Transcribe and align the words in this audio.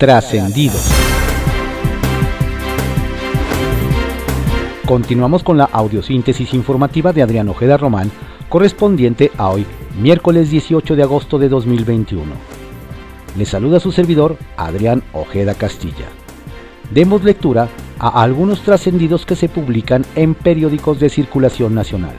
Trascendidos. 0.00 0.90
Continuamos 4.86 5.44
con 5.44 5.58
la 5.58 5.64
audiosíntesis 5.64 6.54
informativa 6.54 7.12
de 7.12 7.20
Adrián 7.20 7.50
Ojeda 7.50 7.76
Román, 7.76 8.10
correspondiente 8.48 9.30
a 9.36 9.50
hoy, 9.50 9.66
miércoles 10.00 10.50
18 10.50 10.96
de 10.96 11.02
agosto 11.02 11.38
de 11.38 11.50
2021. 11.50 12.32
Le 13.36 13.44
saluda 13.44 13.78
su 13.78 13.92
servidor, 13.92 14.38
Adrián 14.56 15.02
Ojeda 15.12 15.52
Castilla. 15.52 16.06
Demos 16.90 17.22
lectura 17.22 17.68
a 17.98 18.22
algunos 18.22 18.62
trascendidos 18.62 19.26
que 19.26 19.36
se 19.36 19.50
publican 19.50 20.06
en 20.16 20.34
periódicos 20.34 20.98
de 20.98 21.10
circulación 21.10 21.74
nacional. 21.74 22.14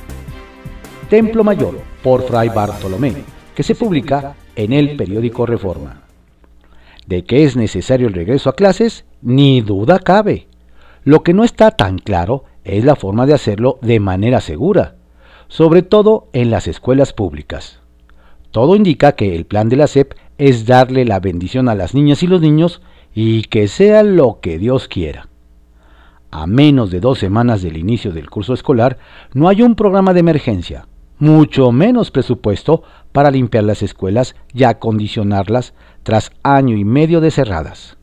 Templo 1.09 1.43
Mayor, 1.43 1.81
por 2.03 2.21
Fray 2.27 2.49
Bartolomé, 2.49 3.15
que 3.55 3.63
se 3.63 3.73
publica 3.73 4.35
en 4.55 4.71
el 4.71 4.95
periódico 4.95 5.47
Reforma. 5.47 6.00
De 7.11 7.25
que 7.25 7.43
es 7.43 7.57
necesario 7.57 8.07
el 8.07 8.13
regreso 8.13 8.49
a 8.49 8.55
clases, 8.55 9.03
ni 9.21 9.59
duda 9.59 9.99
cabe. 9.99 10.47
Lo 11.03 11.23
que 11.23 11.33
no 11.33 11.43
está 11.43 11.71
tan 11.71 11.97
claro 11.97 12.45
es 12.63 12.85
la 12.85 12.95
forma 12.95 13.25
de 13.25 13.33
hacerlo 13.33 13.79
de 13.81 13.99
manera 13.99 14.39
segura, 14.39 14.95
sobre 15.49 15.81
todo 15.81 16.29
en 16.31 16.49
las 16.49 16.69
escuelas 16.69 17.11
públicas. 17.11 17.81
Todo 18.51 18.77
indica 18.77 19.11
que 19.11 19.35
el 19.35 19.43
plan 19.43 19.67
de 19.67 19.75
la 19.75 19.87
SEP 19.87 20.13
es 20.37 20.65
darle 20.65 21.03
la 21.03 21.19
bendición 21.19 21.67
a 21.67 21.75
las 21.75 21.93
niñas 21.93 22.23
y 22.23 22.27
los 22.27 22.39
niños 22.39 22.81
y 23.13 23.41
que 23.41 23.67
sea 23.67 24.03
lo 24.03 24.39
que 24.39 24.57
Dios 24.57 24.87
quiera. 24.87 25.27
A 26.31 26.47
menos 26.47 26.91
de 26.91 27.01
dos 27.01 27.19
semanas 27.19 27.61
del 27.61 27.75
inicio 27.75 28.13
del 28.13 28.29
curso 28.29 28.53
escolar, 28.53 28.99
no 29.33 29.49
hay 29.49 29.63
un 29.63 29.75
programa 29.75 30.13
de 30.13 30.21
emergencia, 30.21 30.87
mucho 31.21 31.71
menos 31.71 32.09
presupuesto 32.09 32.81
para 33.11 33.29
limpiar 33.29 33.63
las 33.63 33.83
escuelas 33.83 34.35
y 34.55 34.63
acondicionarlas 34.63 35.75
tras 36.01 36.31
año 36.41 36.75
y 36.75 36.83
medio 36.83 37.21
de 37.21 37.29
cerradas. 37.29 37.95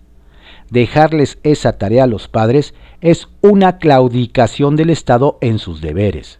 Dejarles 0.71 1.39
esa 1.43 1.79
tarea 1.79 2.05
a 2.05 2.07
los 2.07 2.29
padres 2.29 2.75
es 3.01 3.27
una 3.41 3.79
claudicación 3.79 4.77
del 4.77 4.91
Estado 4.91 5.37
en 5.41 5.59
sus 5.59 5.81
deberes. 5.81 6.39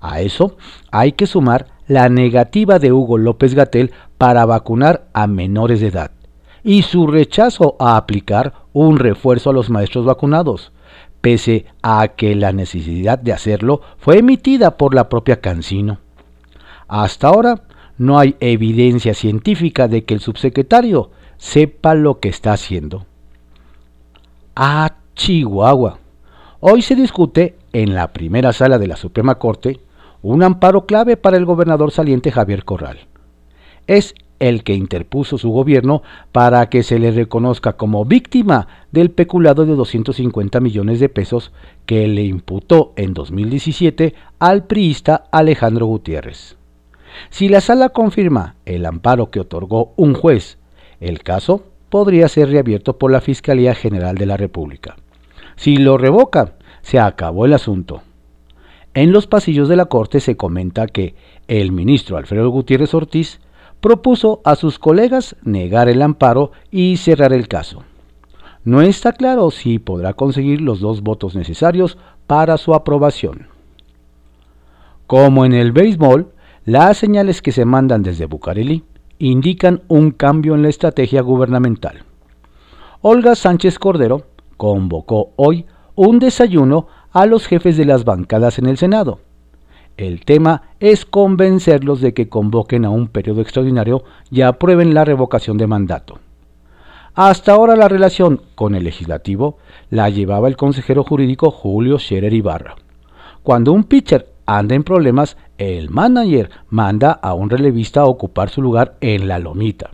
A 0.00 0.20
eso 0.20 0.56
hay 0.92 1.12
que 1.12 1.26
sumar 1.26 1.66
la 1.88 2.08
negativa 2.08 2.78
de 2.78 2.92
Hugo 2.92 3.18
López 3.18 3.54
Gatel 3.54 3.90
para 4.16 4.46
vacunar 4.46 5.08
a 5.12 5.26
menores 5.26 5.80
de 5.80 5.88
edad 5.88 6.12
y 6.62 6.82
su 6.82 7.08
rechazo 7.08 7.74
a 7.80 7.96
aplicar 7.96 8.52
un 8.72 9.00
refuerzo 9.00 9.50
a 9.50 9.52
los 9.52 9.70
maestros 9.70 10.04
vacunados, 10.04 10.72
pese 11.26 11.66
a 11.82 12.06
que 12.14 12.36
la 12.36 12.52
necesidad 12.52 13.18
de 13.18 13.32
hacerlo 13.32 13.80
fue 13.98 14.18
emitida 14.18 14.76
por 14.76 14.94
la 14.94 15.08
propia 15.08 15.40
Cancino. 15.40 15.98
Hasta 16.86 17.26
ahora 17.26 17.62
no 17.98 18.20
hay 18.20 18.36
evidencia 18.38 19.12
científica 19.12 19.88
de 19.88 20.04
que 20.04 20.14
el 20.14 20.20
subsecretario 20.20 21.10
sepa 21.36 21.96
lo 21.96 22.20
que 22.20 22.28
está 22.28 22.52
haciendo. 22.52 23.06
Ah, 24.54 24.98
Chihuahua. 25.16 25.98
Hoy 26.60 26.82
se 26.82 26.94
discute 26.94 27.56
en 27.72 27.96
la 27.96 28.12
primera 28.12 28.52
sala 28.52 28.78
de 28.78 28.86
la 28.86 28.94
Suprema 28.94 29.34
Corte 29.34 29.80
un 30.22 30.44
amparo 30.44 30.86
clave 30.86 31.16
para 31.16 31.38
el 31.38 31.44
gobernador 31.44 31.90
saliente 31.90 32.30
Javier 32.30 32.64
Corral. 32.64 33.00
Es 33.88 34.14
el 34.38 34.64
que 34.64 34.74
interpuso 34.74 35.38
su 35.38 35.50
gobierno 35.50 36.02
para 36.32 36.68
que 36.68 36.82
se 36.82 36.98
le 36.98 37.10
reconozca 37.10 37.74
como 37.74 38.04
víctima 38.04 38.68
del 38.92 39.10
peculado 39.10 39.66
de 39.66 39.74
250 39.74 40.60
millones 40.60 41.00
de 41.00 41.08
pesos 41.08 41.52
que 41.86 42.06
le 42.08 42.24
imputó 42.24 42.92
en 42.96 43.14
2017 43.14 44.14
al 44.38 44.64
priista 44.64 45.24
Alejandro 45.30 45.86
Gutiérrez. 45.86 46.56
Si 47.30 47.48
la 47.48 47.60
sala 47.60 47.90
confirma 47.90 48.56
el 48.66 48.84
amparo 48.86 49.30
que 49.30 49.40
otorgó 49.40 49.92
un 49.96 50.14
juez, 50.14 50.58
el 51.00 51.22
caso 51.22 51.64
podría 51.88 52.28
ser 52.28 52.50
reabierto 52.50 52.98
por 52.98 53.10
la 53.10 53.20
Fiscalía 53.20 53.74
General 53.74 54.16
de 54.16 54.26
la 54.26 54.36
República. 54.36 54.96
Si 55.56 55.76
lo 55.76 55.96
revoca, 55.96 56.54
se 56.82 56.98
acabó 56.98 57.46
el 57.46 57.54
asunto. 57.54 58.02
En 58.94 59.12
los 59.12 59.26
pasillos 59.26 59.68
de 59.68 59.76
la 59.76 59.86
Corte 59.86 60.20
se 60.20 60.36
comenta 60.36 60.86
que 60.86 61.14
el 61.48 61.72
ministro 61.72 62.16
Alfredo 62.16 62.50
Gutiérrez 62.50 62.94
Ortiz 62.94 63.40
propuso 63.80 64.40
a 64.44 64.56
sus 64.56 64.78
colegas 64.78 65.36
negar 65.42 65.88
el 65.88 66.02
amparo 66.02 66.52
y 66.70 66.96
cerrar 66.96 67.32
el 67.32 67.48
caso. 67.48 67.84
No 68.64 68.82
está 68.82 69.12
claro 69.12 69.50
si 69.50 69.78
podrá 69.78 70.14
conseguir 70.14 70.60
los 70.60 70.80
dos 70.80 71.02
votos 71.02 71.36
necesarios 71.36 71.98
para 72.26 72.56
su 72.58 72.74
aprobación. 72.74 73.46
Como 75.06 75.44
en 75.44 75.52
el 75.52 75.70
béisbol, 75.70 76.32
las 76.64 76.98
señales 76.98 77.42
que 77.42 77.52
se 77.52 77.64
mandan 77.64 78.02
desde 78.02 78.26
Bucareli 78.26 78.82
indican 79.18 79.82
un 79.86 80.10
cambio 80.10 80.54
en 80.54 80.62
la 80.62 80.68
estrategia 80.68 81.22
gubernamental. 81.22 82.02
Olga 83.02 83.36
Sánchez 83.36 83.78
Cordero 83.78 84.26
convocó 84.56 85.30
hoy 85.36 85.66
un 85.94 86.18
desayuno 86.18 86.88
a 87.12 87.26
los 87.26 87.46
jefes 87.46 87.76
de 87.76 87.84
las 87.84 88.04
bancadas 88.04 88.58
en 88.58 88.66
el 88.66 88.78
Senado. 88.78 89.20
El 89.96 90.24
tema 90.24 90.62
es 90.78 91.06
convencerlos 91.06 92.00
de 92.00 92.12
que 92.12 92.28
convoquen 92.28 92.84
a 92.84 92.90
un 92.90 93.08
periodo 93.08 93.40
extraordinario 93.40 94.04
y 94.30 94.42
aprueben 94.42 94.92
la 94.92 95.04
revocación 95.04 95.56
de 95.56 95.66
mandato. 95.66 96.18
Hasta 97.14 97.52
ahora 97.52 97.76
la 97.76 97.88
relación 97.88 98.42
con 98.54 98.74
el 98.74 98.84
legislativo 98.84 99.56
la 99.88 100.10
llevaba 100.10 100.48
el 100.48 100.56
consejero 100.56 101.02
jurídico 101.02 101.50
Julio 101.50 101.98
Scherer 101.98 102.34
Ibarra. 102.34 102.76
Cuando 103.42 103.72
un 103.72 103.84
pitcher 103.84 104.28
anda 104.44 104.74
en 104.74 104.84
problemas, 104.84 105.38
el 105.56 105.88
manager 105.88 106.50
manda 106.68 107.12
a 107.12 107.32
un 107.32 107.48
relevista 107.48 108.02
a 108.02 108.06
ocupar 108.06 108.50
su 108.50 108.60
lugar 108.60 108.96
en 109.00 109.28
la 109.28 109.38
lomita. 109.38 109.90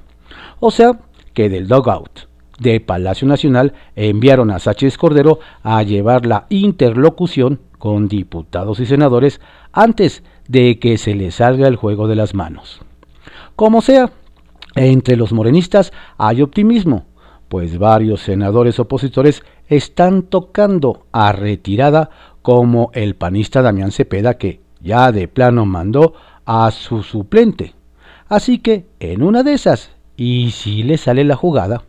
O 0.58 0.72
sea, 0.72 0.98
que 1.32 1.48
del 1.48 1.68
dugout 1.68 2.26
de 2.58 2.80
Palacio 2.80 3.28
Nacional 3.28 3.72
enviaron 3.94 4.50
a 4.50 4.58
Sánchez 4.58 4.98
Cordero 4.98 5.38
a 5.62 5.82
llevar 5.84 6.26
la 6.26 6.46
interlocución 6.48 7.60
con 7.82 8.06
diputados 8.06 8.78
y 8.78 8.86
senadores 8.86 9.40
antes 9.72 10.22
de 10.46 10.78
que 10.78 10.98
se 10.98 11.16
les 11.16 11.34
salga 11.34 11.66
el 11.66 11.74
juego 11.74 12.06
de 12.06 12.14
las 12.14 12.32
manos. 12.32 12.80
Como 13.56 13.82
sea, 13.82 14.12
entre 14.76 15.16
los 15.16 15.32
morenistas 15.32 15.92
hay 16.16 16.42
optimismo, 16.42 17.06
pues 17.48 17.80
varios 17.80 18.20
senadores 18.20 18.78
opositores 18.78 19.42
están 19.66 20.22
tocando 20.22 21.06
a 21.10 21.32
retirada 21.32 22.10
como 22.42 22.92
el 22.94 23.16
panista 23.16 23.62
Damián 23.62 23.90
Cepeda 23.90 24.34
que 24.34 24.60
ya 24.80 25.10
de 25.10 25.26
plano 25.26 25.66
mandó 25.66 26.14
a 26.46 26.70
su 26.70 27.02
suplente. 27.02 27.74
Así 28.28 28.60
que 28.60 28.86
en 29.00 29.24
una 29.24 29.42
de 29.42 29.54
esas, 29.54 29.90
y 30.16 30.52
si 30.52 30.84
le 30.84 30.98
sale 30.98 31.24
la 31.24 31.34
jugada, 31.34 31.82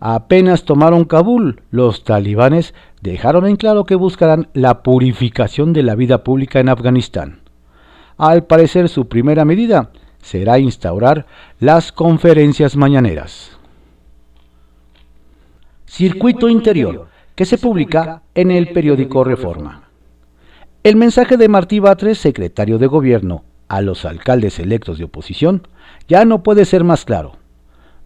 Apenas 0.00 0.64
tomaron 0.64 1.04
Kabul, 1.04 1.62
los 1.72 2.04
talibanes 2.04 2.72
dejaron 3.00 3.46
en 3.46 3.56
claro 3.56 3.84
que 3.84 3.94
buscarán 3.94 4.48
la 4.52 4.82
purificación 4.82 5.72
de 5.72 5.82
la 5.82 5.94
vida 5.94 6.24
pública 6.24 6.60
en 6.60 6.68
Afganistán. 6.68 7.40
Al 8.16 8.44
parecer 8.44 8.88
su 8.88 9.08
primera 9.08 9.44
medida 9.44 9.90
será 10.20 10.58
instaurar 10.58 11.26
las 11.60 11.92
conferencias 11.92 12.76
mañaneras. 12.76 13.56
Circuito 15.86 16.48
Interior, 16.48 17.08
que 17.34 17.44
se 17.44 17.58
publica 17.58 18.22
en 18.34 18.50
el 18.50 18.72
periódico 18.72 19.24
Reforma. 19.24 19.84
El 20.82 20.96
mensaje 20.96 21.36
de 21.36 21.48
Martí 21.48 21.78
Batres, 21.78 22.18
secretario 22.18 22.78
de 22.78 22.86
Gobierno, 22.86 23.44
a 23.68 23.80
los 23.80 24.04
alcaldes 24.04 24.58
electos 24.58 24.98
de 24.98 25.04
oposición, 25.04 25.68
ya 26.08 26.24
no 26.24 26.42
puede 26.42 26.64
ser 26.64 26.84
más 26.84 27.04
claro. 27.04 27.36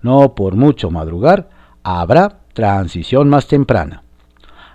No 0.03 0.35
por 0.35 0.57
mucho 0.57 0.91
madrugar, 0.91 1.49
habrá 1.83 2.41
transición 2.53 3.29
más 3.29 3.47
temprana. 3.47 4.03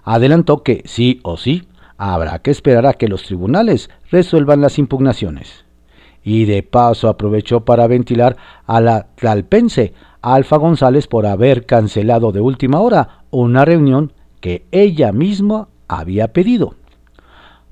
Adelantó 0.09 0.63
que 0.63 0.83
sí 0.85 1.19
o 1.23 1.35
sí 1.35 1.67
habrá 1.97 2.39
que 2.39 2.49
esperar 2.49 2.85
a 2.85 2.93
que 2.93 3.09
los 3.09 3.23
tribunales 3.23 3.89
resuelvan 4.09 4.61
las 4.61 4.79
impugnaciones. 4.79 5.65
Y 6.23 6.45
de 6.45 6.63
paso 6.63 7.09
aprovechó 7.09 7.65
para 7.65 7.87
ventilar 7.87 8.37
a 8.65 8.79
la 8.79 9.07
tlalpense 9.15 9.93
Alfa 10.21 10.55
González 10.55 11.07
por 11.07 11.25
haber 11.25 11.65
cancelado 11.65 12.31
de 12.31 12.39
última 12.39 12.79
hora 12.79 13.25
una 13.31 13.65
reunión 13.65 14.13
que 14.39 14.65
ella 14.71 15.11
misma 15.11 15.67
había 15.89 16.31
pedido. 16.31 16.75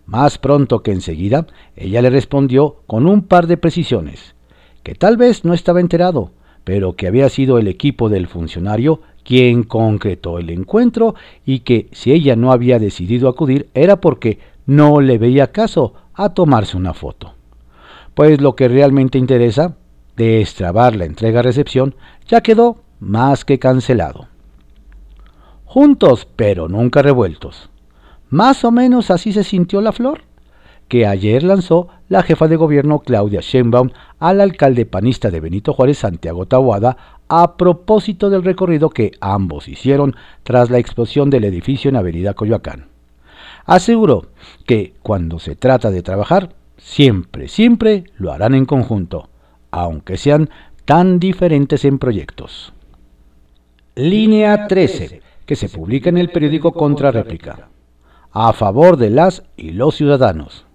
Más 0.05 0.37
pronto 0.37 0.83
que 0.83 0.91
enseguida, 0.91 1.47
ella 1.77 2.01
le 2.01 2.09
respondió 2.09 2.81
con 2.85 3.07
un 3.07 3.21
par 3.21 3.47
de 3.47 3.55
precisiones, 3.55 4.35
que 4.83 4.93
tal 4.93 5.15
vez 5.15 5.45
no 5.45 5.53
estaba 5.53 5.79
enterado, 5.79 6.31
pero 6.65 6.97
que 6.97 7.07
había 7.07 7.29
sido 7.29 7.59
el 7.59 7.69
equipo 7.69 8.09
del 8.09 8.27
funcionario 8.27 8.99
quien 9.25 9.63
concretó 9.63 10.37
el 10.37 10.51
encuentro 10.51 11.15
y 11.45 11.59
que 11.59 11.89
si 11.91 12.13
ella 12.13 12.35
no 12.35 12.51
había 12.51 12.79
decidido 12.79 13.27
acudir 13.27 13.69
era 13.73 13.99
porque 13.99 14.39
no 14.65 15.01
le 15.01 15.17
veía 15.17 15.51
caso 15.51 15.93
a 16.13 16.29
tomarse 16.29 16.77
una 16.77 16.93
foto. 16.93 17.33
Pues 18.13 18.39
lo 18.39 18.55
que 18.55 18.67
realmente 18.69 19.17
interesa, 19.17 19.75
destrabar 20.15 20.95
la 20.95 21.05
entrega-recepción, 21.05 21.95
ya 22.27 22.41
quedó 22.41 22.77
más 22.99 23.43
que 23.43 23.59
cancelado. 23.59 24.27
Juntos, 25.65 26.27
pero 26.35 26.69
nunca 26.69 27.01
revueltos. 27.01 27.69
Más 28.29 28.63
o 28.63 28.71
menos 28.71 29.11
así 29.11 29.33
se 29.33 29.43
sintió 29.43 29.81
la 29.81 29.91
flor. 29.91 30.21
Que 30.87 31.05
ayer 31.05 31.43
lanzó 31.43 31.87
la 32.09 32.23
jefa 32.23 32.47
de 32.47 32.55
gobierno 32.55 32.99
Claudia 32.99 33.41
Sheinbaum 33.41 33.89
al 34.19 34.41
alcalde 34.41 34.85
panista 34.85 35.31
de 35.31 35.39
Benito 35.39 35.73
Juárez, 35.73 35.99
Santiago 35.99 36.45
Tahuada, 36.45 36.97
a 37.27 37.57
propósito 37.57 38.29
del 38.29 38.43
recorrido 38.43 38.89
que 38.89 39.11
ambos 39.19 39.67
hicieron 39.67 40.15
tras 40.43 40.69
la 40.69 40.77
explosión 40.77 41.29
del 41.29 41.43
edificio 41.43 41.89
en 41.89 41.95
Avenida 41.95 42.33
Coyoacán. 42.33 42.87
Aseguró 43.65 44.27
que 44.67 44.93
cuando 45.01 45.39
se 45.39 45.55
trata 45.55 45.89
de 45.89 46.03
trabajar, 46.03 46.53
siempre, 46.77 47.47
siempre 47.47 48.03
lo 48.17 48.31
harán 48.31 48.53
en 48.53 48.65
conjunto, 48.65 49.29
aunque 49.71 50.17
sean 50.17 50.49
tan 50.85 51.19
diferentes 51.19 51.83
en 51.83 51.97
proyectos. 51.97 52.73
Línea 53.95 54.67
13, 54.67 55.21
que 55.45 55.55
se 55.55 55.69
publica 55.69 56.09
en 56.09 56.17
el 56.17 56.29
periódico 56.29 56.73
Contrarréplica, 56.73 57.69
a 58.31 58.53
favor 58.53 58.97
de 58.97 59.09
las 59.09 59.43
y 59.57 59.71
los 59.71 59.95
ciudadanos. 59.95 60.65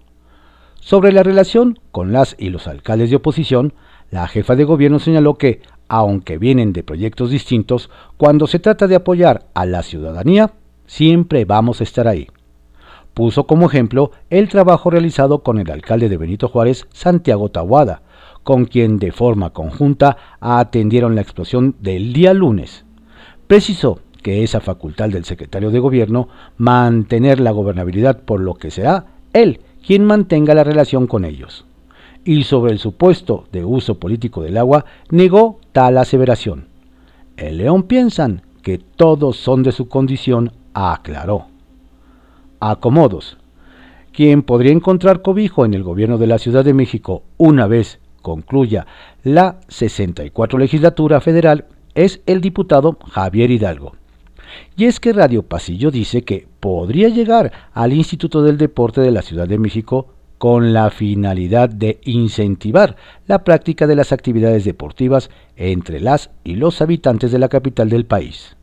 Sobre 0.81 1.13
la 1.13 1.23
relación 1.23 1.79
con 1.93 2.11
las 2.11 2.35
y 2.39 2.49
los 2.49 2.67
alcaldes 2.67 3.11
de 3.11 3.17
oposición, 3.17 3.75
la 4.11 4.27
jefa 4.27 4.57
de 4.57 4.65
gobierno 4.65 4.99
señaló 4.99 5.35
que, 5.35 5.61
aunque 5.89 6.39
vienen 6.39 6.73
de 6.73 6.83
proyectos 6.83 7.31
distintos, 7.31 7.91
cuando 8.17 8.47
se 8.47 8.59
trata 8.59 8.89
de 8.89 8.97
apoyar 8.97 9.47
a 9.55 9.67
la 9.67 9.83
ciudadanía, 9.83 10.53
siempre 10.87 11.45
vamos 11.45 11.81
a 11.81 11.85
estar 11.85 12.09
ahí. 12.09 12.29
Puso 13.13 13.47
como 13.47 13.67
ejemplo 13.67 14.11
el 14.31 14.49
trabajo 14.49 14.89
realizado 14.89 15.43
con 15.43 15.59
el 15.59 15.71
alcalde 15.71 16.09
de 16.09 16.17
Benito 16.17 16.49
Juárez, 16.49 16.87
Santiago 16.93 17.51
Tahuada, 17.51 18.03
con 18.43 18.65
quien 18.65 18.99
de 18.99 19.13
forma 19.13 19.51
conjunta 19.51 20.17
atendieron 20.41 21.15
la 21.15 21.21
explosión 21.21 21.77
del 21.81 22.15
día 22.15 22.33
lunes. 22.33 22.87
Precisó 23.47 24.01
que 24.23 24.43
esa 24.43 24.61
facultad 24.61 25.11
del 25.11 25.25
secretario 25.25 25.71
de 25.71 25.79
gobierno 25.79 26.29
mantener 26.57 27.39
la 27.39 27.51
gobernabilidad 27.51 28.23
por 28.23 28.41
lo 28.41 28.55
que 28.55 28.71
será 28.71 29.07
él 29.33 29.61
quien 29.85 30.05
mantenga 30.05 30.55
la 30.55 30.65
relación 30.65 31.07
con 31.07 31.25
ellos. 31.25 31.65
Y 32.25 32.45
sobre 32.45 32.73
el 32.73 32.79
supuesto 32.79 33.45
de 33.53 33.65
uso 33.65 33.99
político 33.99 34.43
del 34.43 34.59
agua, 34.59 34.85
negó 35.11 35.59
tal 35.73 35.99
aseveración. 35.99 36.69
El 37.37 37.59
León 37.59 37.85
piensan 37.85 38.43
que 38.63 38.79
todos 38.79 39.37
son 39.37 39.63
de 39.63 39.73
su 39.73 39.89
condición, 39.89 40.53
aclaró. 40.75 41.47
Acomodos. 42.61 43.39
Quien 44.13 44.43
podría 44.43 44.73
encontrar 44.73 45.23
cobijo 45.23 45.65
en 45.65 45.73
el 45.73 45.83
gobierno 45.83 46.19
de 46.19 46.27
la 46.27 46.39
Ciudad 46.39 46.65
de 46.65 46.75
México 46.75 47.23
una 47.39 47.67
vez 47.67 48.01
concluya 48.23 48.87
la 49.23 49.61
64 49.69 50.59
legislatura 50.59 51.21
federal 51.21 51.67
es 51.95 52.21
el 52.27 52.41
diputado 52.41 52.99
Javier 53.09 53.51
Hidalgo. 53.51 53.95
Y 54.77 54.87
es 54.87 55.01
que 55.01 55.13
Radio 55.13 55.43
Pasillo 55.43 55.91
dice 55.91 56.23
que 56.23 56.47
podría 56.61 57.09
llegar 57.09 57.53
al 57.73 57.93
Instituto 57.93 58.43
del 58.43 58.59
Deporte 58.59 59.01
de 59.01 59.11
la 59.11 59.23
Ciudad 59.23 59.49
de 59.49 59.59
México 59.59 60.09
con 60.39 60.73
la 60.73 60.91
finalidad 60.91 61.69
de 61.69 62.01
incentivar 62.05 62.97
la 63.27 63.45
práctica 63.45 63.87
de 63.87 63.95
las 63.95 64.11
actividades 64.11 64.65
deportivas 64.65 65.29
entre 65.57 66.01
las 66.01 66.31
y 66.45 66.55
los 66.55 66.81
habitantes 66.81 67.31
de 67.31 67.39
la 67.39 67.51
capital 67.51 67.91
del 67.91 68.07
país. 68.07 68.57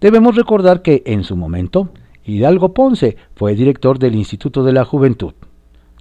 Debemos 0.00 0.36
recordar 0.36 0.82
que 0.82 1.02
en 1.06 1.24
su 1.24 1.34
momento, 1.34 1.88
Hidalgo 2.24 2.74
Ponce 2.74 3.16
fue 3.34 3.54
director 3.54 3.98
del 3.98 4.16
Instituto 4.16 4.62
de 4.64 4.72
la 4.74 4.84
Juventud. 4.84 5.32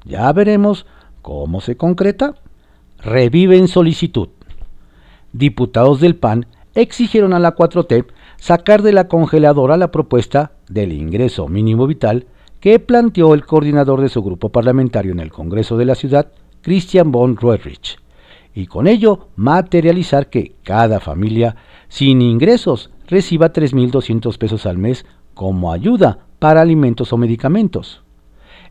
Ya 0.03 0.29
veremos 0.33 0.85
cómo 1.21 1.61
se 1.61 1.77
concreta. 1.77 2.35
Revive 2.99 3.57
en 3.57 3.69
solicitud. 3.69 4.27
Diputados 5.31 6.01
del 6.01 6.17
PAN 6.17 6.47
exigieron 6.75 7.33
a 7.33 7.39
la 7.39 7.55
4T 7.55 8.07
sacar 8.37 8.81
de 8.81 8.93
la 8.93 9.07
congeladora 9.07 9.77
la 9.77 9.91
propuesta 9.91 10.51
del 10.69 10.93
ingreso 10.93 11.47
mínimo 11.47 11.87
vital 11.87 12.27
que 12.59 12.79
planteó 12.79 13.33
el 13.33 13.45
coordinador 13.45 14.01
de 14.01 14.09
su 14.09 14.23
grupo 14.23 14.49
parlamentario 14.49 15.11
en 15.11 15.19
el 15.19 15.31
Congreso 15.31 15.77
de 15.77 15.85
la 15.85 15.95
Ciudad, 15.95 16.31
Christian 16.61 17.11
von 17.11 17.37
Roerich, 17.37 17.97
y 18.53 18.65
con 18.65 18.87
ello 18.87 19.27
materializar 19.35 20.29
que 20.29 20.55
cada 20.63 20.99
familia 20.99 21.55
sin 21.87 22.21
ingresos 22.21 22.89
reciba 23.07 23.53
3.200 23.53 24.37
pesos 24.37 24.65
al 24.65 24.77
mes 24.77 25.05
como 25.33 25.71
ayuda 25.71 26.19
para 26.39 26.61
alimentos 26.61 27.13
o 27.13 27.17
medicamentos. 27.17 28.03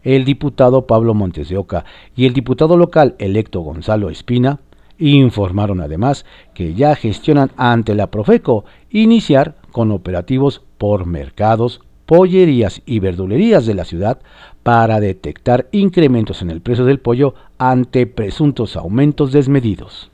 El 0.03 0.25
diputado 0.25 0.87
Pablo 0.87 1.15
Montes 1.15 1.49
de 1.49 1.57
Oca 1.57 1.85
y 2.15 2.27
el 2.27 2.33
diputado 2.33 2.77
local 2.77 3.17
electo 3.19 3.61
Gonzalo 3.61 4.11
Espina 4.11 4.61
informaron 4.99 5.81
además 5.81 6.25
que 6.55 6.75
ya 6.75 6.95
gestionan 6.97 7.51
ante 7.57 7.95
la 7.95 8.11
Profeco 8.11 8.65
iniciar 8.91 9.57
con 9.73 9.93
operativos 9.93 10.63
por 10.79 11.07
mercados, 11.07 11.81
pollerías 12.07 12.83
y 12.87 13.01
verdulerías 13.01 13.67
de 13.67 13.75
la 13.75 13.85
ciudad 13.85 14.21
para 14.63 15.01
detectar 15.01 15.69
incrementos 15.73 16.43
en 16.43 16.51
el 16.51 16.61
precio 16.61 16.85
del 16.85 17.01
pollo 17.01 17.35
ante 17.59 18.07
presuntos 18.07 18.77
aumentos 18.77 19.33
desmedidos. 19.33 20.11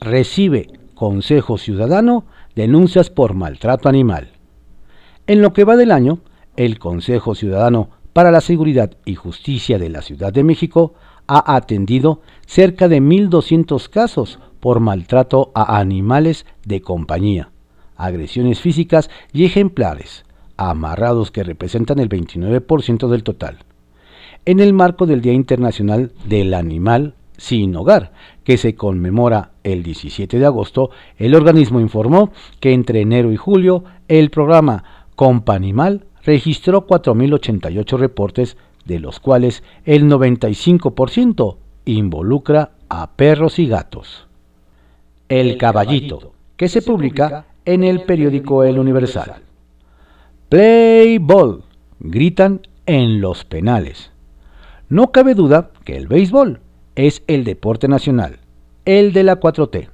Recibe 0.00 0.68
Consejo 0.94 1.58
Ciudadano 1.58 2.24
denuncias 2.54 3.10
por 3.10 3.34
maltrato 3.34 3.88
animal. 3.88 4.32
En 5.26 5.42
lo 5.42 5.52
que 5.52 5.64
va 5.64 5.76
del 5.76 5.90
año, 5.90 6.20
el 6.56 6.78
Consejo 6.78 7.34
Ciudadano 7.34 7.90
para 8.12 8.30
la 8.30 8.40
Seguridad 8.40 8.92
y 9.04 9.16
Justicia 9.16 9.78
de 9.78 9.88
la 9.88 10.02
Ciudad 10.02 10.32
de 10.32 10.44
México 10.44 10.94
ha 11.26 11.56
atendido 11.56 12.20
cerca 12.46 12.88
de 12.88 13.00
1.200 13.00 13.88
casos 13.88 14.38
por 14.60 14.80
maltrato 14.80 15.52
a 15.54 15.78
animales 15.78 16.46
de 16.64 16.80
compañía, 16.80 17.50
agresiones 17.96 18.60
físicas 18.60 19.10
y 19.32 19.44
ejemplares, 19.44 20.24
amarrados 20.56 21.30
que 21.30 21.44
representan 21.44 21.98
el 21.98 22.08
29% 22.08 23.08
del 23.08 23.22
total. 23.22 23.58
En 24.46 24.60
el 24.60 24.72
marco 24.72 25.06
del 25.06 25.20
Día 25.20 25.32
Internacional 25.32 26.12
del 26.26 26.54
Animal 26.54 27.14
sin 27.36 27.74
Hogar, 27.76 28.12
que 28.44 28.56
se 28.56 28.74
conmemora 28.74 29.52
el 29.64 29.82
17 29.82 30.38
de 30.38 30.46
agosto, 30.46 30.90
el 31.18 31.34
organismo 31.34 31.80
informó 31.80 32.30
que 32.60 32.72
entre 32.72 33.00
enero 33.00 33.32
y 33.32 33.36
julio 33.36 33.84
el 34.08 34.30
programa 34.30 34.84
Compa 35.16 35.54
Animal 35.54 36.06
registró 36.24 36.86
4.088 36.86 37.98
reportes, 37.98 38.56
de 38.84 38.98
los 38.98 39.20
cuales 39.20 39.62
el 39.84 40.04
95% 40.04 41.56
involucra 41.84 42.72
a 42.88 43.12
perros 43.12 43.58
y 43.58 43.66
gatos. 43.66 44.26
El 45.28 45.58
Caballito, 45.58 46.32
que 46.56 46.68
se 46.68 46.82
publica 46.82 47.46
en 47.64 47.82
el 47.82 48.02
periódico 48.02 48.64
El 48.64 48.78
Universal. 48.78 49.42
Play 50.48 51.18
ball, 51.18 51.64
gritan 51.98 52.60
en 52.86 53.20
los 53.20 53.44
penales. 53.44 54.12
No 54.88 55.10
cabe 55.12 55.34
duda 55.34 55.70
que 55.84 55.96
el 55.96 56.06
béisbol 56.06 56.60
es 56.94 57.22
el 57.26 57.44
deporte 57.44 57.88
nacional, 57.88 58.38
el 58.84 59.12
de 59.12 59.24
la 59.24 59.40
4T. 59.40 59.88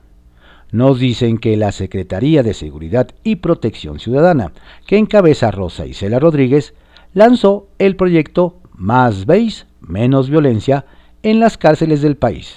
Nos 0.72 1.00
dicen 1.00 1.38
que 1.38 1.56
la 1.56 1.72
Secretaría 1.72 2.42
de 2.42 2.54
Seguridad 2.54 3.08
y 3.24 3.36
Protección 3.36 3.98
Ciudadana, 3.98 4.52
que 4.86 4.98
encabeza 4.98 5.50
Rosa 5.50 5.86
Isela 5.86 6.18
Rodríguez, 6.18 6.74
lanzó 7.12 7.68
el 7.78 7.96
proyecto 7.96 8.59
Más 8.80 9.26
Béis, 9.26 9.66
Menos 9.82 10.30
Violencia 10.30 10.86
en 11.22 11.38
las 11.38 11.58
cárceles 11.58 12.00
del 12.00 12.16
país, 12.16 12.56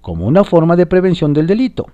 como 0.00 0.26
una 0.26 0.42
forma 0.42 0.74
de 0.74 0.86
prevención 0.86 1.32
del 1.32 1.46
delito. 1.46 1.86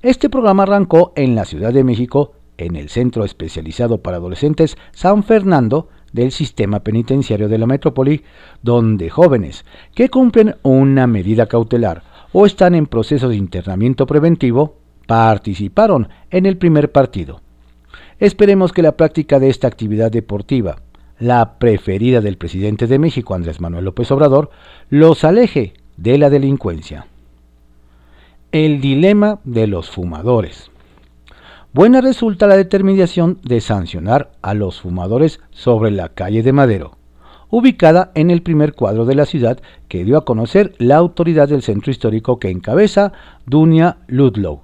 Este 0.00 0.30
programa 0.30 0.62
arrancó 0.62 1.12
en 1.14 1.34
la 1.34 1.44
Ciudad 1.44 1.74
de 1.74 1.84
México 1.84 2.32
en 2.56 2.76
el 2.76 2.88
Centro 2.88 3.26
Especializado 3.26 3.98
para 3.98 4.16
Adolescentes 4.16 4.78
San 4.92 5.22
Fernando 5.22 5.90
del 6.14 6.32
Sistema 6.32 6.80
Penitenciario 6.80 7.46
de 7.46 7.58
la 7.58 7.66
Metrópoli, 7.66 8.24
donde 8.62 9.10
jóvenes 9.10 9.66
que 9.94 10.08
cumplen 10.08 10.56
una 10.62 11.06
medida 11.06 11.44
cautelar 11.44 12.04
o 12.32 12.46
están 12.46 12.74
en 12.74 12.86
proceso 12.86 13.28
de 13.28 13.36
internamiento 13.36 14.06
preventivo 14.06 14.78
participaron 15.06 16.08
en 16.30 16.46
el 16.46 16.56
primer 16.56 16.90
partido. 16.90 17.42
Esperemos 18.18 18.72
que 18.72 18.80
la 18.80 18.96
práctica 18.96 19.38
de 19.38 19.50
esta 19.50 19.68
actividad 19.68 20.10
deportiva, 20.10 20.76
la 21.18 21.58
preferida 21.58 22.20
del 22.20 22.36
presidente 22.36 22.86
de 22.86 22.98
México, 22.98 23.34
Andrés 23.34 23.60
Manuel 23.60 23.84
López 23.84 24.10
Obrador, 24.10 24.50
los 24.88 25.24
aleje 25.24 25.74
de 25.96 26.18
la 26.18 26.30
delincuencia. 26.30 27.06
El 28.52 28.80
dilema 28.80 29.40
de 29.44 29.66
los 29.66 29.90
fumadores. 29.90 30.70
Buena 31.74 32.00
resulta 32.00 32.46
la 32.46 32.56
determinación 32.56 33.38
de 33.42 33.60
sancionar 33.60 34.30
a 34.40 34.54
los 34.54 34.80
fumadores 34.80 35.40
sobre 35.50 35.90
la 35.90 36.08
calle 36.08 36.42
de 36.42 36.52
Madero, 36.52 36.96
ubicada 37.50 38.10
en 38.14 38.30
el 38.30 38.42
primer 38.42 38.72
cuadro 38.74 39.04
de 39.04 39.14
la 39.14 39.26
ciudad 39.26 39.60
que 39.88 40.04
dio 40.04 40.16
a 40.16 40.24
conocer 40.24 40.74
la 40.78 40.96
autoridad 40.96 41.48
del 41.48 41.62
centro 41.62 41.90
histórico 41.90 42.38
que 42.38 42.50
encabeza 42.50 43.12
Dunia 43.44 43.98
Ludlow. 44.06 44.62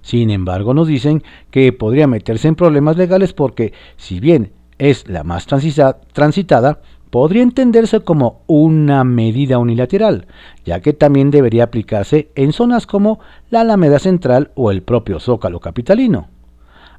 Sin 0.00 0.30
embargo, 0.30 0.72
nos 0.72 0.88
dicen 0.88 1.22
que 1.50 1.70
podría 1.72 2.06
meterse 2.06 2.48
en 2.48 2.54
problemas 2.54 2.96
legales 2.96 3.34
porque, 3.34 3.74
si 3.96 4.20
bien 4.20 4.52
es 4.78 5.08
la 5.08 5.24
más 5.24 5.46
transitada, 5.46 6.80
podría 7.10 7.42
entenderse 7.42 8.00
como 8.00 8.42
una 8.46 9.04
medida 9.04 9.58
unilateral, 9.58 10.26
ya 10.64 10.80
que 10.80 10.92
también 10.92 11.30
debería 11.30 11.64
aplicarse 11.64 12.30
en 12.34 12.52
zonas 12.52 12.86
como 12.86 13.20
la 13.50 13.62
Alameda 13.62 13.98
Central 13.98 14.50
o 14.54 14.70
el 14.70 14.82
propio 14.82 15.20
Zócalo 15.20 15.60
Capitalino. 15.60 16.28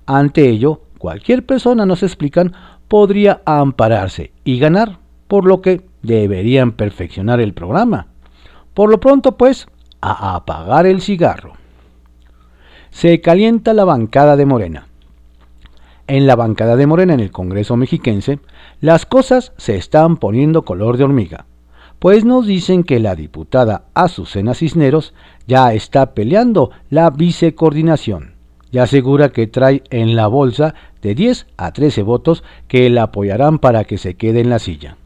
Ante 0.05 0.50
ello, 0.50 0.81
cualquier 0.98 1.45
persona, 1.45 1.86
nos 1.86 2.03
explican, 2.03 2.53
podría 2.88 3.41
ampararse 3.45 4.31
y 4.43 4.59
ganar, 4.59 4.98
por 5.27 5.45
lo 5.45 5.62
que 5.62 5.81
deberían 6.01 6.71
perfeccionar 6.71 7.39
el 7.39 7.53
programa. 7.53 8.07
Por 8.74 8.89
lo 8.89 9.00
pronto, 9.00 9.38
pues, 9.38 9.67
a 10.01 10.36
apagar 10.36 10.88
el 10.88 11.01
cigarro. 11.01 11.53
Se 12.89 13.21
calienta 13.21 13.74
la 13.74 13.86
bancada 13.86 14.36
de 14.36 14.45
Morena. 14.45 14.88
En 16.10 16.25
la 16.25 16.36
bancada 16.36 16.75
de 16.75 16.88
Morena 16.88 17.13
en 17.13 17.20
el 17.20 17.30
Congreso 17.30 17.78
mexiquense, 17.78 18.39
las 18.82 19.06
cosas 19.06 19.54
se 19.58 19.75
están 19.75 20.18
poniendo 20.18 20.66
color 20.66 20.98
de 20.98 21.04
hormiga, 21.04 21.46
pues 22.00 22.25
nos 22.25 22.48
dicen 22.48 22.84
que 22.84 23.00
la 23.00 23.13
diputada 23.13 23.84
Azucena 23.94 24.56
Cisneros 24.56 25.13
ya 25.46 25.72
está 25.72 26.16
peleando 26.16 26.72
la 26.89 27.12
vicecoordinación 27.12 28.34
y 28.72 28.80
asegura 28.80 29.30
que 29.30 29.46
trae 29.46 29.84
en 29.92 30.16
la 30.16 30.25
bolsa 30.25 30.74
de 31.04 31.13
10 31.13 31.46
a 31.58 31.74
13 31.74 32.01
votos 32.01 32.44
que 32.68 32.89
la 32.89 33.04
apoyarán 33.04 33.60
para 33.60 33.84
que 33.84 34.00
se 34.00 34.16
quede 34.16 34.39
en 34.39 34.50
la 34.50 34.58
silla. 34.58 34.98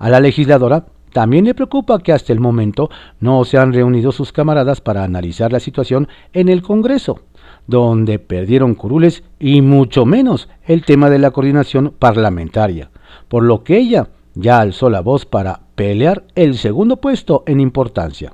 A 0.00 0.08
la 0.08 0.18
legisladora 0.18 0.86
también 1.12 1.44
le 1.44 1.54
preocupa 1.54 2.00
que 2.00 2.12
hasta 2.12 2.32
el 2.32 2.40
momento 2.40 2.90
no 3.20 3.44
se 3.44 3.56
han 3.56 3.72
reunido 3.72 4.10
sus 4.10 4.32
camaradas 4.32 4.80
para 4.80 5.04
analizar 5.04 5.52
la 5.52 5.60
situación 5.60 6.08
en 6.32 6.48
el 6.48 6.60
Congreso, 6.60 7.20
donde 7.66 8.18
perdieron 8.18 8.74
curules 8.74 9.24
y 9.38 9.62
mucho 9.62 10.04
menos 10.04 10.48
el 10.66 10.84
tema 10.84 11.10
de 11.10 11.18
la 11.18 11.30
coordinación 11.30 11.94
parlamentaria, 11.98 12.90
por 13.28 13.42
lo 13.42 13.64
que 13.64 13.78
ella 13.78 14.08
ya 14.34 14.60
alzó 14.60 14.90
la 14.90 15.00
voz 15.00 15.26
para 15.26 15.60
pelear 15.74 16.24
el 16.34 16.56
segundo 16.56 16.96
puesto 16.96 17.42
en 17.46 17.60
importancia. 17.60 18.32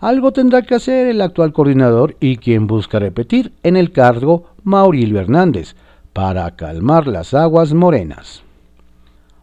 Algo 0.00 0.32
tendrá 0.32 0.62
que 0.62 0.74
hacer 0.74 1.06
el 1.06 1.20
actual 1.20 1.52
coordinador 1.52 2.16
y 2.18 2.36
quien 2.36 2.66
busca 2.66 2.98
repetir 2.98 3.52
en 3.62 3.76
el 3.76 3.92
cargo 3.92 4.46
Maurilio 4.64 5.20
Hernández 5.20 5.76
para 6.12 6.50
calmar 6.56 7.06
las 7.06 7.34
aguas 7.34 7.72
morenas. 7.72 8.42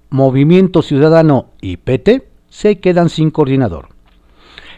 Movimiento 0.10 0.82
Ciudadano 0.82 1.48
y 1.62 1.78
PT 1.78 2.28
se 2.50 2.80
quedan 2.80 3.10
sin 3.10 3.32
coordinador. 3.32 3.90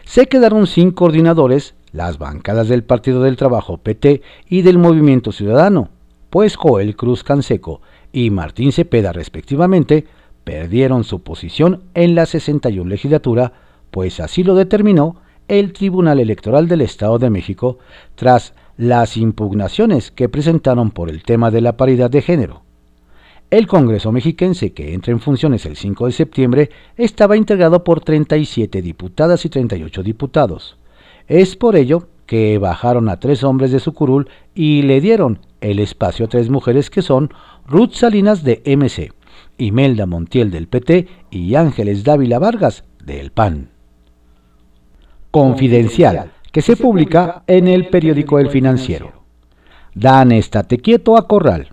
Se 0.04 0.26
quedaron 0.26 0.66
sin 0.66 0.92
coordinadores 0.92 1.74
las 1.92 2.18
bancadas 2.18 2.68
del 2.68 2.84
Partido 2.84 3.22
del 3.22 3.36
Trabajo 3.36 3.78
PT 3.78 4.22
y 4.48 4.62
del 4.62 4.78
Movimiento 4.78 5.32
Ciudadano, 5.32 5.90
pues 6.30 6.56
Joel 6.56 6.96
Cruz 6.96 7.22
Canseco 7.24 7.82
y 8.12 8.30
Martín 8.30 8.72
Cepeda 8.72 9.12
respectivamente 9.12 10.06
perdieron 10.44 11.04
su 11.04 11.22
posición 11.22 11.82
en 11.94 12.14
la 12.14 12.26
61 12.26 12.88
legislatura, 12.88 13.52
pues 13.90 14.20
así 14.20 14.42
lo 14.42 14.54
determinó 14.54 15.16
el 15.48 15.72
Tribunal 15.72 16.20
Electoral 16.20 16.68
del 16.68 16.80
Estado 16.80 17.18
de 17.18 17.30
México 17.30 17.78
tras 18.14 18.54
las 18.76 19.16
impugnaciones 19.16 20.10
que 20.10 20.28
presentaron 20.28 20.90
por 20.90 21.10
el 21.10 21.22
tema 21.22 21.50
de 21.50 21.60
la 21.60 21.76
paridad 21.76 22.10
de 22.10 22.22
género. 22.22 22.62
El 23.50 23.66
Congreso 23.66 24.12
mexiquense, 24.12 24.72
que 24.72 24.94
entra 24.94 25.12
en 25.12 25.20
funciones 25.20 25.66
el 25.66 25.76
5 25.76 26.06
de 26.06 26.12
septiembre, 26.12 26.70
estaba 26.96 27.36
integrado 27.36 27.84
por 27.84 28.00
37 28.00 28.80
diputadas 28.80 29.44
y 29.44 29.50
38 29.50 30.02
diputados. 30.02 30.78
Es 31.32 31.56
por 31.56 31.76
ello 31.76 32.08
que 32.26 32.58
bajaron 32.58 33.08
a 33.08 33.18
tres 33.18 33.42
hombres 33.42 33.72
de 33.72 33.80
su 33.80 33.94
curul 33.94 34.28
y 34.54 34.82
le 34.82 35.00
dieron 35.00 35.38
el 35.62 35.78
espacio 35.78 36.26
a 36.26 36.28
tres 36.28 36.50
mujeres 36.50 36.90
que 36.90 37.00
son 37.00 37.30
Ruth 37.66 37.92
Salinas 37.92 38.44
de 38.44 38.62
MC, 38.66 39.14
Imelda 39.56 40.04
Montiel 40.04 40.50
del 40.50 40.68
PT 40.68 41.08
y 41.30 41.54
Ángeles 41.54 42.04
Dávila 42.04 42.38
Vargas 42.38 42.84
del 43.02 43.30
PAN. 43.30 43.70
Confidencial, 45.30 46.32
que 46.52 46.60
se 46.60 46.76
publica 46.76 47.44
en 47.46 47.66
el 47.66 47.88
periódico 47.88 48.38
El 48.38 48.50
Financiero. 48.50 49.12
Dan 49.94 50.32
estate 50.32 50.80
quieto 50.80 51.16
a 51.16 51.26
Corral. 51.26 51.70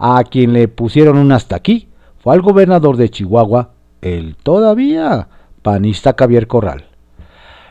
A 0.00 0.24
quien 0.24 0.52
le 0.52 0.66
pusieron 0.66 1.16
un 1.16 1.30
hasta 1.30 1.54
aquí 1.54 1.86
fue 2.18 2.34
al 2.34 2.42
gobernador 2.42 2.96
de 2.96 3.08
Chihuahua, 3.08 3.70
el 4.02 4.34
todavía 4.34 5.28
panista 5.62 6.16
Javier 6.18 6.48
Corral. 6.48 6.89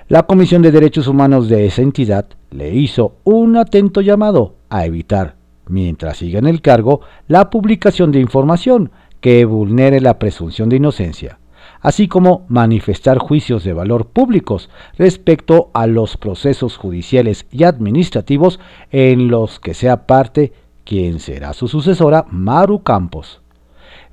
La 0.09 0.23
Comisión 0.23 0.63
de 0.63 0.71
Derechos 0.71 1.07
Humanos 1.07 1.49
de 1.49 1.67
esa 1.67 1.83
entidad 1.83 2.25
le 2.49 2.73
hizo 2.73 3.17
un 3.25 3.55
atento 3.57 4.01
llamado 4.01 4.55
a 4.67 4.87
evitar, 4.87 5.35
mientras 5.67 6.17
siga 6.17 6.39
en 6.39 6.47
el 6.47 6.63
cargo, 6.63 7.01
la 7.27 7.51
publicación 7.51 8.11
de 8.11 8.19
información 8.19 8.89
que 9.21 9.45
vulnere 9.45 10.01
la 10.01 10.17
presunción 10.17 10.67
de 10.67 10.77
inocencia, 10.77 11.37
así 11.79 12.07
como 12.07 12.47
manifestar 12.47 13.19
juicios 13.19 13.63
de 13.63 13.73
valor 13.73 14.07
públicos 14.07 14.71
respecto 14.97 15.69
a 15.75 15.85
los 15.85 16.17
procesos 16.17 16.75
judiciales 16.75 17.45
y 17.51 17.65
administrativos 17.65 18.59
en 18.89 19.27
los 19.27 19.59
que 19.59 19.75
sea 19.75 20.07
parte 20.07 20.53
quien 20.85 21.19
será 21.19 21.53
su 21.53 21.67
sucesora, 21.67 22.25
Maru 22.31 22.81
Campos. 22.81 23.41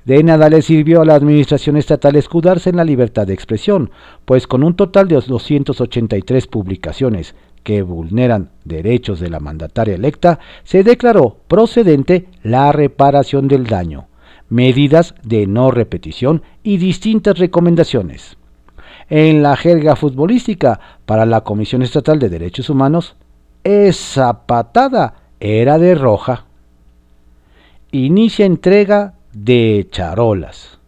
De 0.07 0.23
nada 0.23 0.49
le 0.49 0.61
sirvió 0.61 1.01
a 1.01 1.05
la 1.05 1.15
administración 1.15 1.75
estatal 1.75 2.15
escudarse 2.15 2.69
en 2.69 2.77
la 2.77 2.85
libertad 2.85 3.27
de 3.27 3.33
expresión, 3.33 3.91
pues 4.23 4.47
con 4.47 4.63
un 4.63 4.73
total 4.73 5.09
de 5.09 5.15
283 5.15 6.47
publicaciones 6.47 7.35
que 7.65 7.81
vulneran 7.81 8.51
derechos 8.63 9.19
de 9.19 9.29
la 9.29 9.41
mandataria 9.41 9.95
electa, 9.95 10.39
se 10.63 10.85
declaró 10.85 11.35
procedente 11.49 12.29
la 12.41 12.71
reparación 12.71 13.49
del 13.49 13.67
daño, 13.67 14.07
medidas 14.47 15.13
de 15.23 15.45
no 15.45 15.71
repetición 15.71 16.41
y 16.63 16.77
distintas 16.77 17.37
recomendaciones. 17.37 18.37
En 19.09 19.43
la 19.43 19.57
jerga 19.57 19.97
futbolística 19.97 20.79
para 21.05 21.25
la 21.25 21.41
Comisión 21.41 21.81
Estatal 21.81 22.17
de 22.17 22.29
Derechos 22.29 22.69
Humanos, 22.69 23.17
esa 23.65 24.45
patada 24.45 25.15
era 25.41 25.77
de 25.77 25.95
roja 25.95 26.45
inicia 27.91 28.45
entrega 28.45 29.13
de 29.43 29.87
charolas. 29.91 30.79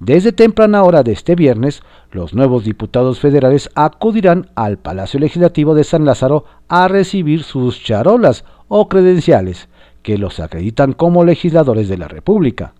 Desde 0.00 0.32
temprana 0.32 0.82
hora 0.82 1.02
de 1.02 1.12
este 1.12 1.34
viernes, 1.34 1.82
los 2.10 2.34
nuevos 2.34 2.64
diputados 2.64 3.20
federales 3.20 3.70
acudirán 3.74 4.50
al 4.54 4.78
Palacio 4.78 5.20
Legislativo 5.20 5.74
de 5.74 5.84
San 5.84 6.04
Lázaro 6.04 6.44
a 6.68 6.88
recibir 6.88 7.42
sus 7.42 7.82
charolas 7.82 8.44
o 8.68 8.88
credenciales 8.88 9.68
que 10.02 10.18
los 10.18 10.40
acreditan 10.40 10.92
como 10.92 11.24
legisladores 11.24 11.88
de 11.88 11.98
la 11.98 12.08
República. 12.08 12.74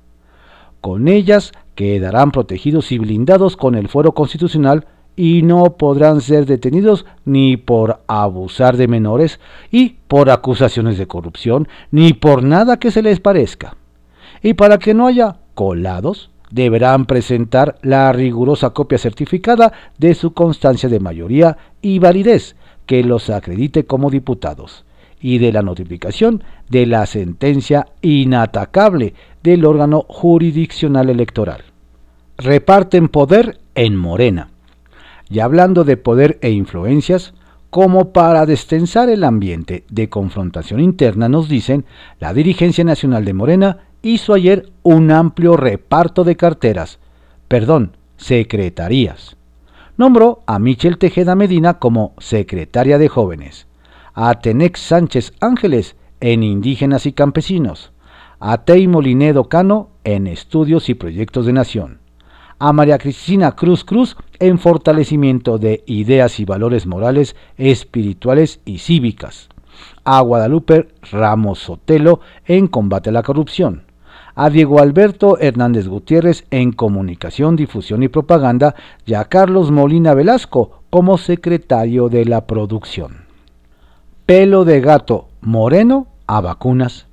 Con 0.81 1.07
ellas 1.07 1.53
quedarán 1.77 2.33
protegidos 2.33 2.91
y 2.91 2.99
blindados 2.99 3.57
con 3.57 3.77
el 3.77 3.89
fuero 3.89 4.13
constitucional 4.13 4.87
y 5.15 5.43
no 5.43 5.77
podrán 5.77 6.23
ser 6.23 6.47
detenidos 6.47 7.07
ni 7.25 7.57
por 7.57 8.01
abusar 8.09 8.77
de 8.77 8.89
menores 8.89 9.39
y 9.71 9.91
por 10.09 10.31
acusaciones 10.31 10.99
de 10.99 11.07
corrupción, 11.07 11.69
ni 11.91 12.15
por 12.15 12.43
nada 12.43 12.79
que 12.79 12.91
se 12.91 13.03
les 13.03 13.21
parezca. 13.21 13.77
Y 14.43 14.55
para 14.55 14.79
que 14.79 14.95
no 14.95 15.07
haya 15.07 15.37
colados, 15.55 16.31
deberán 16.51 17.07
presentar 17.07 17.79
la 17.83 18.13
rigurosa 18.13 18.71
copia 18.71 18.99
certificada 18.99 19.73
de 19.99 20.15
su 20.15 20.35
constancia 20.35 20.89
de 20.89 21.01
mayoría 21.01 21.57
y 21.81 21.99
validez 21.99 22.57
que 22.87 23.03
los 23.05 23.31
acredite 23.31 23.87
como 23.87 24.11
diputados 24.11 24.85
y 25.21 25.39
de 25.39 25.53
la 25.53 25.63
notificación 25.63 26.43
de 26.69 26.85
la 26.85 27.07
sentencia 27.07 27.87
inatacable 28.03 29.15
del 29.43 29.65
órgano 29.65 30.05
jurisdiccional 30.09 31.09
electoral. 31.09 31.63
Reparten 32.37 33.09
poder 33.09 33.61
en 33.75 33.97
Morena 33.97 34.51
y 35.31 35.41
hablando 35.41 35.85
de 35.85 35.97
poder 35.97 36.39
e 36.43 36.51
influencias, 36.51 37.33
como 37.73 38.13
para 38.13 38.45
destensar 38.45 39.09
el 39.09 39.25
ambiente 39.25 39.85
de 39.89 40.11
confrontación 40.11 40.79
interna, 40.79 41.31
nos 41.31 41.49
dicen, 41.49 41.87
la 42.21 42.35
dirigencia 42.35 42.85
nacional 42.85 43.25
de 43.25 43.33
Morena 43.33 43.79
hizo 44.03 44.35
ayer 44.35 44.71
un 44.83 45.11
amplio 45.11 45.57
reparto 45.57 46.23
de 46.23 46.37
carteras, 46.37 46.99
perdón, 47.49 47.97
secretarías. 48.19 49.39
Nombró 49.97 50.43
a 50.45 50.59
Michel 50.59 50.99
Tejeda 50.99 51.35
Medina 51.35 51.79
como 51.79 52.13
secretaria 52.19 52.99
de 52.99 53.09
jóvenes, 53.09 53.67
a 54.13 54.35
Tenex 54.35 54.79
Sánchez 54.79 55.33
Ángeles 55.41 55.97
en 56.21 56.43
indígenas 56.43 57.07
y 57.07 57.13
campesinos, 57.15 57.93
a 58.39 58.67
Tei 58.67 58.87
Molinedo 58.87 59.49
Cano 59.49 59.89
en 60.05 60.27
estudios 60.27 60.91
y 60.91 60.95
proyectos 60.95 61.47
de 61.47 61.55
nación, 61.55 62.02
a 62.63 62.73
María 62.73 62.97
Cristina 62.97 63.57
Cruz 63.57 63.83
Cruz 63.83 64.17
en 64.39 64.57
fortalecimiento 64.57 65.59
de 65.59 65.83
ideas 65.87 66.39
y 66.39 66.45
valores 66.45 66.87
morales, 66.87 67.35
espirituales 67.59 68.61
y 68.65 68.79
cívicas, 68.79 69.49
a 70.05 70.21
Guadalupe 70.21 70.87
Ramos 71.11 71.59
Sotelo 71.59 72.21
en 72.47 72.69
combate 72.69 73.11
a 73.11 73.15
la 73.15 73.25
corrupción, 73.25 73.83
a 74.37 74.49
Diego 74.49 74.79
Alberto 74.79 75.39
Hernández 75.41 75.89
Gutiérrez 75.89 76.45
en 76.53 76.71
comunicación, 76.71 77.57
difusión 77.57 78.05
y 78.05 78.09
propaganda. 78.09 78.77
Y 79.07 79.15
a 79.15 79.25
Carlos 79.25 79.73
Molina 79.73 80.15
Velasco 80.15 80.83
como 80.89 81.19
secretario 81.19 82.09
de 82.09 82.25
la 82.27 82.47
producción. 82.47 83.25
Pelo 84.25 84.65
de 84.65 84.81
gato 84.81 85.27
moreno 85.41 86.07
a 86.29 86.41
vacunas 86.41 87.09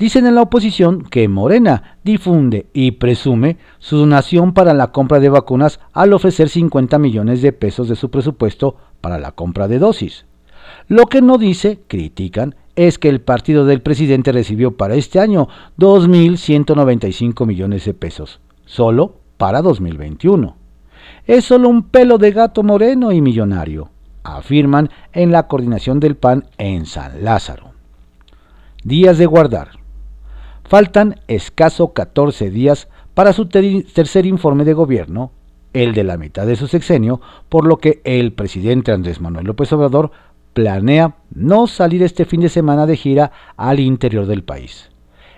Dicen 0.00 0.26
en 0.26 0.34
la 0.34 0.40
oposición 0.40 1.02
que 1.02 1.28
Morena 1.28 1.98
difunde 2.04 2.64
y 2.72 2.92
presume 2.92 3.58
su 3.80 3.98
donación 3.98 4.54
para 4.54 4.72
la 4.72 4.92
compra 4.92 5.20
de 5.20 5.28
vacunas 5.28 5.78
al 5.92 6.14
ofrecer 6.14 6.48
50 6.48 6.98
millones 6.98 7.42
de 7.42 7.52
pesos 7.52 7.86
de 7.86 7.96
su 7.96 8.10
presupuesto 8.10 8.76
para 9.02 9.18
la 9.18 9.32
compra 9.32 9.68
de 9.68 9.78
dosis. 9.78 10.24
Lo 10.88 11.04
que 11.04 11.20
no 11.20 11.36
dice, 11.36 11.80
critican, 11.86 12.54
es 12.76 12.98
que 12.98 13.10
el 13.10 13.20
partido 13.20 13.66
del 13.66 13.82
presidente 13.82 14.32
recibió 14.32 14.74
para 14.74 14.94
este 14.94 15.20
año 15.20 15.48
2.195 15.78 17.44
millones 17.44 17.84
de 17.84 17.92
pesos, 17.92 18.40
solo 18.64 19.16
para 19.36 19.60
2021. 19.60 20.56
Es 21.26 21.44
solo 21.44 21.68
un 21.68 21.82
pelo 21.82 22.16
de 22.16 22.30
gato 22.30 22.62
moreno 22.62 23.12
y 23.12 23.20
millonario, 23.20 23.90
afirman 24.22 24.88
en 25.12 25.30
la 25.30 25.46
coordinación 25.46 26.00
del 26.00 26.16
PAN 26.16 26.46
en 26.56 26.86
San 26.86 27.22
Lázaro. 27.22 27.72
Días 28.82 29.18
de 29.18 29.26
guardar. 29.26 29.79
Faltan 30.70 31.16
escaso 31.26 31.92
14 31.94 32.48
días 32.48 32.86
para 33.14 33.32
su 33.32 33.46
tercer 33.46 34.24
informe 34.24 34.64
de 34.64 34.72
gobierno, 34.72 35.32
el 35.72 35.94
de 35.94 36.04
la 36.04 36.16
mitad 36.16 36.46
de 36.46 36.54
su 36.54 36.68
sexenio, 36.68 37.20
por 37.48 37.66
lo 37.66 37.78
que 37.78 38.00
el 38.04 38.32
presidente 38.34 38.92
Andrés 38.92 39.20
Manuel 39.20 39.46
López 39.46 39.72
Obrador 39.72 40.12
planea 40.52 41.16
no 41.34 41.66
salir 41.66 42.04
este 42.04 42.24
fin 42.24 42.40
de 42.40 42.48
semana 42.48 42.86
de 42.86 42.96
gira 42.96 43.32
al 43.56 43.80
interior 43.80 44.26
del 44.26 44.44
país. 44.44 44.90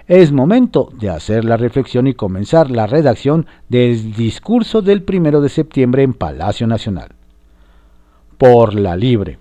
Es 0.06 0.32
momento 0.32 0.90
de 1.00 1.08
hacer 1.08 1.46
la 1.46 1.56
reflexión 1.56 2.06
y 2.06 2.12
comenzar 2.12 2.70
la 2.70 2.86
redacción 2.86 3.46
del 3.70 4.12
discurso 4.12 4.82
del 4.82 5.02
primero 5.02 5.40
de 5.40 5.48
septiembre 5.48 6.02
en 6.02 6.12
Palacio 6.12 6.66
Nacional. 6.66 7.08
Por 8.36 8.74
la 8.74 8.96
libre. 8.96 9.38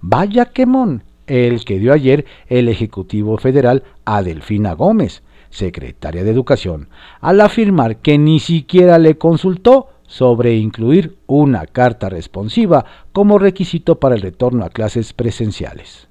Vaya 0.00 0.46
quemón 0.46 1.02
el 1.26 1.66
que 1.66 1.78
dio 1.78 1.92
ayer 1.92 2.24
el 2.48 2.68
Ejecutivo 2.68 3.36
Federal 3.36 3.82
a 4.06 4.22
Delfina 4.22 4.72
Gómez, 4.72 5.22
secretaria 5.54 6.24
de 6.24 6.30
Educación, 6.30 6.88
al 7.20 7.40
afirmar 7.40 7.98
que 7.98 8.18
ni 8.18 8.40
siquiera 8.40 8.98
le 8.98 9.16
consultó 9.16 9.88
sobre 10.06 10.56
incluir 10.56 11.16
una 11.26 11.66
carta 11.66 12.08
responsiva 12.08 12.84
como 13.12 13.38
requisito 13.38 13.98
para 13.98 14.14
el 14.14 14.20
retorno 14.20 14.64
a 14.64 14.70
clases 14.70 15.12
presenciales. 15.12 16.08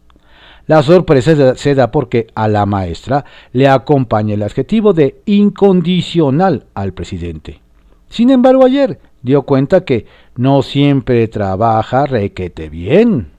La 0.66 0.82
sorpresa 0.82 1.56
se 1.56 1.76
da 1.76 1.92
porque 1.92 2.28
a 2.36 2.48
la 2.48 2.66
maestra 2.66 3.26
le 3.52 3.68
acompaña 3.68 4.34
el 4.34 4.44
adjetivo 4.44 4.94
de 4.94 5.22
incondicional 5.26 6.66
al 6.74 6.94
presidente. 6.94 7.62
Sin 8.08 8.30
embargo, 8.30 8.66
ayer 8.66 9.00
dio 9.22 9.42
cuenta 9.42 9.84
que 9.84 10.06
no 10.38 10.62
siempre 10.62 11.28
trabaja 11.28 12.06
requete 12.06 12.70
bien. 12.70 13.32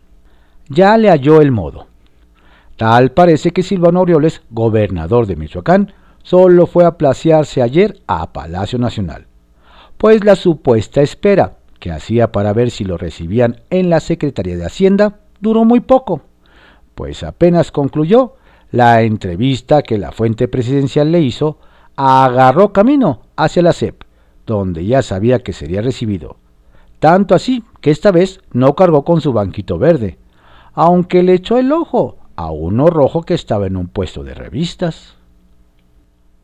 Ya 0.69 0.99
le 0.99 1.09
halló 1.09 1.41
el 1.41 1.51
modo. 1.51 1.87
Tal 2.77 3.13
parece 3.13 3.53
que 3.53 3.63
Silvano 3.63 4.01
Aureoles, 4.01 4.43
gobernador 4.51 5.27
de 5.27 5.37
Michoacán, 5.37 5.93
solo 6.23 6.67
fue 6.67 6.85
a 6.85 6.97
placearse 6.99 7.63
ayer 7.63 8.01
a 8.07 8.33
Palacio 8.33 8.79
Nacional, 8.79 9.27
pues 9.99 10.25
la 10.25 10.37
supuesta 10.37 11.03
espera 11.03 11.59
que 11.79 11.93
hacía 11.93 12.33
para 12.33 12.53
ver 12.53 12.71
si 12.71 12.85
lo 12.85 12.97
recibían 12.97 13.61
en 13.71 13.91
la 13.91 14.01
Secretaría 14.01 14.57
de 14.57 14.65
Hacienda 14.65 15.21
duró 15.41 15.65
muy 15.65 15.81
poco 15.81 16.23
pues 16.95 17.23
apenas 17.23 17.71
concluyó 17.71 18.35
la 18.71 19.03
entrevista 19.03 19.83
que 19.83 19.99
la 19.99 20.13
fuente 20.13 20.49
presidencial 20.49 21.13
le 21.13 21.21
hizo, 21.21 21.59
agarró 21.97 22.73
camino 22.73 23.23
hacia 23.37 23.63
la 23.63 23.73
CEP, 23.73 24.03
donde 24.47 24.85
ya 24.85 25.03
sabía 25.03 25.41
que 25.41 25.53
sería 25.53 25.81
recibido. 25.81 26.37
Tanto 26.99 27.35
así 27.35 27.63
que 27.81 27.91
esta 27.91 28.11
vez 28.11 28.41
no 28.53 28.75
cargó 28.75 29.05
con 29.05 29.21
su 29.21 29.33
banquito 29.33 29.79
verde, 29.79 30.19
aunque 30.73 31.23
le 31.23 31.35
echó 31.35 31.59
el 31.59 31.71
ojo 31.73 32.17
a 32.37 32.51
uno 32.51 32.87
rojo 32.89 33.23
que 33.23 33.35
estaba 33.35 33.67
en 33.67 33.77
un 33.77 33.89
puesto 33.89 34.25
de 34.25 34.35
revistas. 34.35 35.17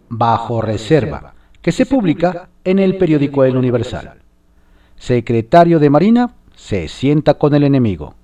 Bajo 0.09 0.61
reserva, 0.61 1.35
que 1.63 1.73
se 1.73 1.87
publica 1.87 2.49
en 2.65 2.79
el 2.79 2.99
periódico 2.99 3.45
El 3.45 3.57
Universal. 3.57 4.21
Secretario 4.97 5.79
de 5.79 5.91
Marina 5.91 6.35
se 6.55 6.89
sienta 6.89 7.35
con 7.35 7.55
el 7.55 7.65
enemigo 7.65 8.15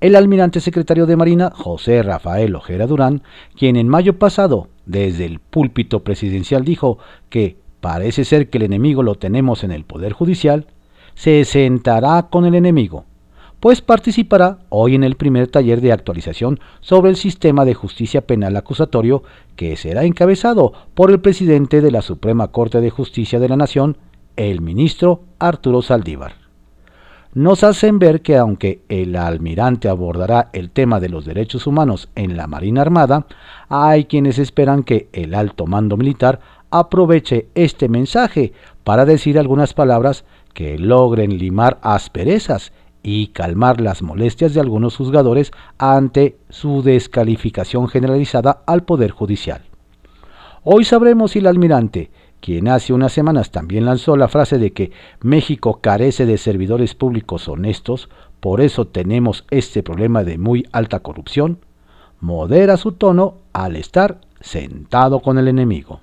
el 0.00 0.14
almirante 0.14 0.60
secretario 0.60 1.06
de 1.06 1.16
Marina, 1.16 1.50
José 1.52 2.02
Rafael 2.04 2.54
Ojera 2.54 2.86
Durán, 2.86 3.22
quien 3.56 3.74
en 3.74 3.88
mayo 3.88 4.16
pasado, 4.16 4.68
desde 4.86 5.24
el 5.24 5.40
púlpito 5.40 6.04
presidencial, 6.04 6.64
dijo 6.64 6.98
que 7.30 7.56
parece 7.80 8.24
ser 8.24 8.48
que 8.48 8.58
el 8.58 8.64
enemigo 8.64 9.02
lo 9.02 9.16
tenemos 9.16 9.64
en 9.64 9.72
el 9.72 9.84
Poder 9.84 10.12
Judicial, 10.12 10.66
se 11.14 11.44
sentará 11.44 12.28
con 12.30 12.44
el 12.44 12.54
enemigo, 12.54 13.06
pues 13.60 13.80
participará 13.80 14.58
hoy 14.68 14.94
en 14.94 15.04
el 15.04 15.16
primer 15.16 15.48
taller 15.48 15.80
de 15.80 15.92
actualización 15.92 16.60
sobre 16.80 17.10
el 17.10 17.16
sistema 17.16 17.64
de 17.64 17.74
justicia 17.74 18.26
penal 18.26 18.56
acusatorio 18.56 19.22
que 19.56 19.76
será 19.76 20.04
encabezado 20.04 20.72
por 20.94 21.10
el 21.10 21.20
presidente 21.20 21.80
de 21.80 21.90
la 21.90 22.02
Suprema 22.02 22.48
Corte 22.48 22.80
de 22.80 22.90
Justicia 22.90 23.40
de 23.40 23.48
la 23.48 23.56
Nación, 23.56 23.96
el 24.36 24.60
ministro 24.60 25.22
Arturo 25.38 25.82
Saldívar. 25.82 26.34
Nos 27.34 27.62
hacen 27.62 27.98
ver 27.98 28.22
que 28.22 28.36
aunque 28.36 28.82
el 28.88 29.14
almirante 29.16 29.88
abordará 29.88 30.48
el 30.52 30.70
tema 30.70 30.98
de 30.98 31.08
los 31.08 31.24
derechos 31.24 31.66
humanos 31.66 32.08
en 32.14 32.36
la 32.36 32.46
Marina 32.46 32.80
Armada, 32.80 33.26
hay 33.68 34.06
quienes 34.06 34.38
esperan 34.38 34.82
que 34.82 35.08
el 35.12 35.34
alto 35.34 35.66
mando 35.66 35.96
militar 35.96 36.40
aproveche 36.70 37.48
este 37.54 37.88
mensaje 37.88 38.52
para 38.82 39.04
decir 39.04 39.38
algunas 39.38 39.74
palabras 39.74 40.24
que 40.54 40.78
logren 40.78 41.38
limar 41.38 41.78
asperezas 41.82 42.72
y 43.08 43.28
calmar 43.28 43.80
las 43.80 44.02
molestias 44.02 44.52
de 44.52 44.60
algunos 44.60 44.96
juzgadores 44.96 45.50
ante 45.78 46.36
su 46.50 46.82
descalificación 46.82 47.88
generalizada 47.88 48.62
al 48.66 48.82
Poder 48.82 49.12
Judicial. 49.12 49.62
Hoy 50.62 50.84
sabremos 50.84 51.30
si 51.30 51.38
el 51.38 51.46
almirante 51.46 52.10
quien 52.40 52.68
hace 52.68 52.92
unas 52.92 53.12
semanas 53.12 53.50
también 53.50 53.86
lanzó 53.86 54.16
la 54.16 54.28
frase 54.28 54.58
de 54.58 54.72
que 54.72 54.92
México 55.22 55.80
carece 55.80 56.26
de 56.26 56.36
servidores 56.36 56.94
públicos 56.94 57.48
honestos, 57.48 58.10
por 58.40 58.60
eso 58.60 58.86
tenemos 58.86 59.44
este 59.50 59.82
problema 59.82 60.22
de 60.22 60.36
muy 60.36 60.66
alta 60.70 61.00
corrupción, 61.00 61.58
modera 62.20 62.76
su 62.76 62.92
tono 62.92 63.36
al 63.54 63.74
estar 63.74 64.20
sentado 64.40 65.20
con 65.20 65.38
el 65.38 65.48
enemigo. 65.48 66.00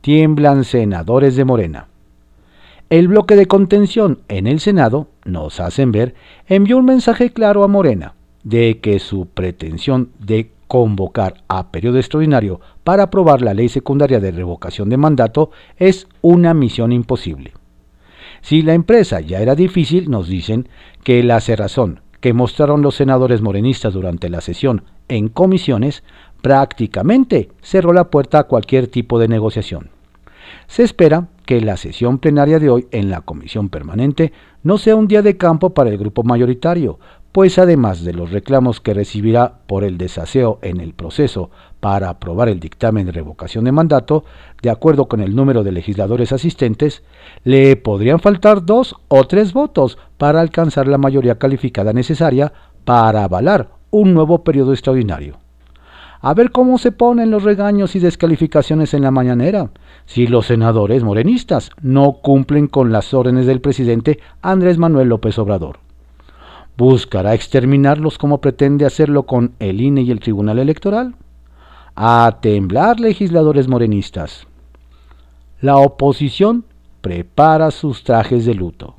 Tiemblan 0.00 0.64
senadores 0.64 1.36
de 1.36 1.44
Morena. 1.44 1.88
El 2.88 3.08
bloque 3.08 3.36
de 3.36 3.46
contención 3.46 4.20
en 4.28 4.46
el 4.46 4.58
Senado, 4.58 5.08
nos 5.26 5.60
hacen 5.60 5.92
ver, 5.92 6.14
envió 6.46 6.78
un 6.78 6.84
mensaje 6.84 7.30
claro 7.30 7.64
a 7.64 7.68
Morena 7.68 8.14
de 8.42 8.78
que 8.78 8.98
su 8.98 9.26
pretensión 9.26 10.10
de 10.18 10.50
convocar 10.68 11.42
a 11.48 11.70
periodo 11.70 11.98
extraordinario 11.98 12.60
para 12.84 13.04
aprobar 13.04 13.42
la 13.42 13.54
ley 13.54 13.68
secundaria 13.68 14.20
de 14.20 14.30
revocación 14.30 14.88
de 14.88 14.96
mandato 14.96 15.50
es 15.76 16.08
una 16.22 16.54
misión 16.54 16.92
imposible. 16.92 17.52
Si 18.42 18.62
la 18.62 18.74
empresa 18.74 19.20
ya 19.20 19.40
era 19.40 19.54
difícil, 19.54 20.10
nos 20.10 20.28
dicen 20.28 20.68
que 21.02 21.22
la 21.22 21.40
cerrazón 21.40 22.00
que 22.20 22.32
mostraron 22.32 22.82
los 22.82 22.94
senadores 22.94 23.42
morenistas 23.42 23.94
durante 23.94 24.28
la 24.28 24.40
sesión 24.40 24.82
en 25.08 25.28
comisiones 25.28 26.02
prácticamente 26.42 27.50
cerró 27.62 27.92
la 27.92 28.10
puerta 28.10 28.40
a 28.40 28.44
cualquier 28.44 28.88
tipo 28.88 29.18
de 29.18 29.28
negociación. 29.28 29.90
Se 30.66 30.82
espera 30.82 31.28
que 31.44 31.60
la 31.60 31.76
sesión 31.76 32.18
plenaria 32.18 32.58
de 32.58 32.70
hoy 32.70 32.86
en 32.90 33.10
la 33.10 33.20
comisión 33.20 33.68
permanente 33.68 34.32
no 34.66 34.78
sea 34.78 34.96
un 34.96 35.06
día 35.06 35.22
de 35.22 35.36
campo 35.36 35.70
para 35.70 35.90
el 35.90 35.96
grupo 35.96 36.24
mayoritario, 36.24 36.98
pues 37.30 37.56
además 37.56 38.02
de 38.02 38.12
los 38.12 38.32
reclamos 38.32 38.80
que 38.80 38.94
recibirá 38.94 39.60
por 39.68 39.84
el 39.84 39.96
desaseo 39.96 40.58
en 40.60 40.80
el 40.80 40.92
proceso 40.92 41.50
para 41.78 42.08
aprobar 42.08 42.48
el 42.48 42.58
dictamen 42.58 43.06
de 43.06 43.12
revocación 43.12 43.62
de 43.62 43.70
mandato, 43.70 44.24
de 44.62 44.70
acuerdo 44.70 45.06
con 45.06 45.20
el 45.20 45.36
número 45.36 45.62
de 45.62 45.70
legisladores 45.70 46.32
asistentes, 46.32 47.04
le 47.44 47.76
podrían 47.76 48.18
faltar 48.18 48.66
dos 48.66 48.96
o 49.06 49.22
tres 49.28 49.52
votos 49.52 49.98
para 50.18 50.40
alcanzar 50.40 50.88
la 50.88 50.98
mayoría 50.98 51.38
calificada 51.38 51.92
necesaria 51.92 52.52
para 52.84 53.22
avalar 53.22 53.68
un 53.92 54.14
nuevo 54.14 54.42
periodo 54.42 54.72
extraordinario. 54.72 55.45
A 56.26 56.34
ver 56.34 56.50
cómo 56.50 56.76
se 56.78 56.90
ponen 56.90 57.30
los 57.30 57.44
regaños 57.44 57.94
y 57.94 58.00
descalificaciones 58.00 58.94
en 58.94 59.02
la 59.02 59.12
mañanera, 59.12 59.70
si 60.06 60.26
los 60.26 60.46
senadores 60.46 61.04
morenistas 61.04 61.70
no 61.82 62.14
cumplen 62.14 62.66
con 62.66 62.90
las 62.90 63.14
órdenes 63.14 63.46
del 63.46 63.60
presidente 63.60 64.18
Andrés 64.42 64.76
Manuel 64.76 65.10
López 65.10 65.38
Obrador 65.38 65.78
buscará 66.76 67.32
exterminarlos 67.32 68.18
como 68.18 68.40
pretende 68.40 68.84
hacerlo 68.86 69.22
con 69.22 69.52
el 69.60 69.80
INE 69.80 70.02
y 70.02 70.10
el 70.10 70.18
Tribunal 70.18 70.58
Electoral. 70.58 71.14
A 71.94 72.38
temblar 72.42 72.98
legisladores 72.98 73.68
morenistas. 73.68 74.48
La 75.60 75.76
oposición 75.76 76.64
prepara 77.02 77.70
sus 77.70 78.02
trajes 78.02 78.44
de 78.44 78.54
luto. 78.54 78.96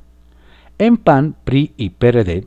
En 0.78 0.96
PAN, 0.96 1.36
PRI 1.44 1.74
y 1.76 1.90
PRD, 1.90 2.46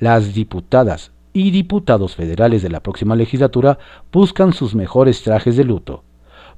las 0.00 0.32
diputadas 0.32 1.11
y 1.32 1.50
diputados 1.50 2.16
federales 2.16 2.62
de 2.62 2.70
la 2.70 2.80
próxima 2.80 3.16
legislatura 3.16 3.78
buscan 4.12 4.52
sus 4.52 4.74
mejores 4.74 5.22
trajes 5.22 5.56
de 5.56 5.64
luto, 5.64 6.04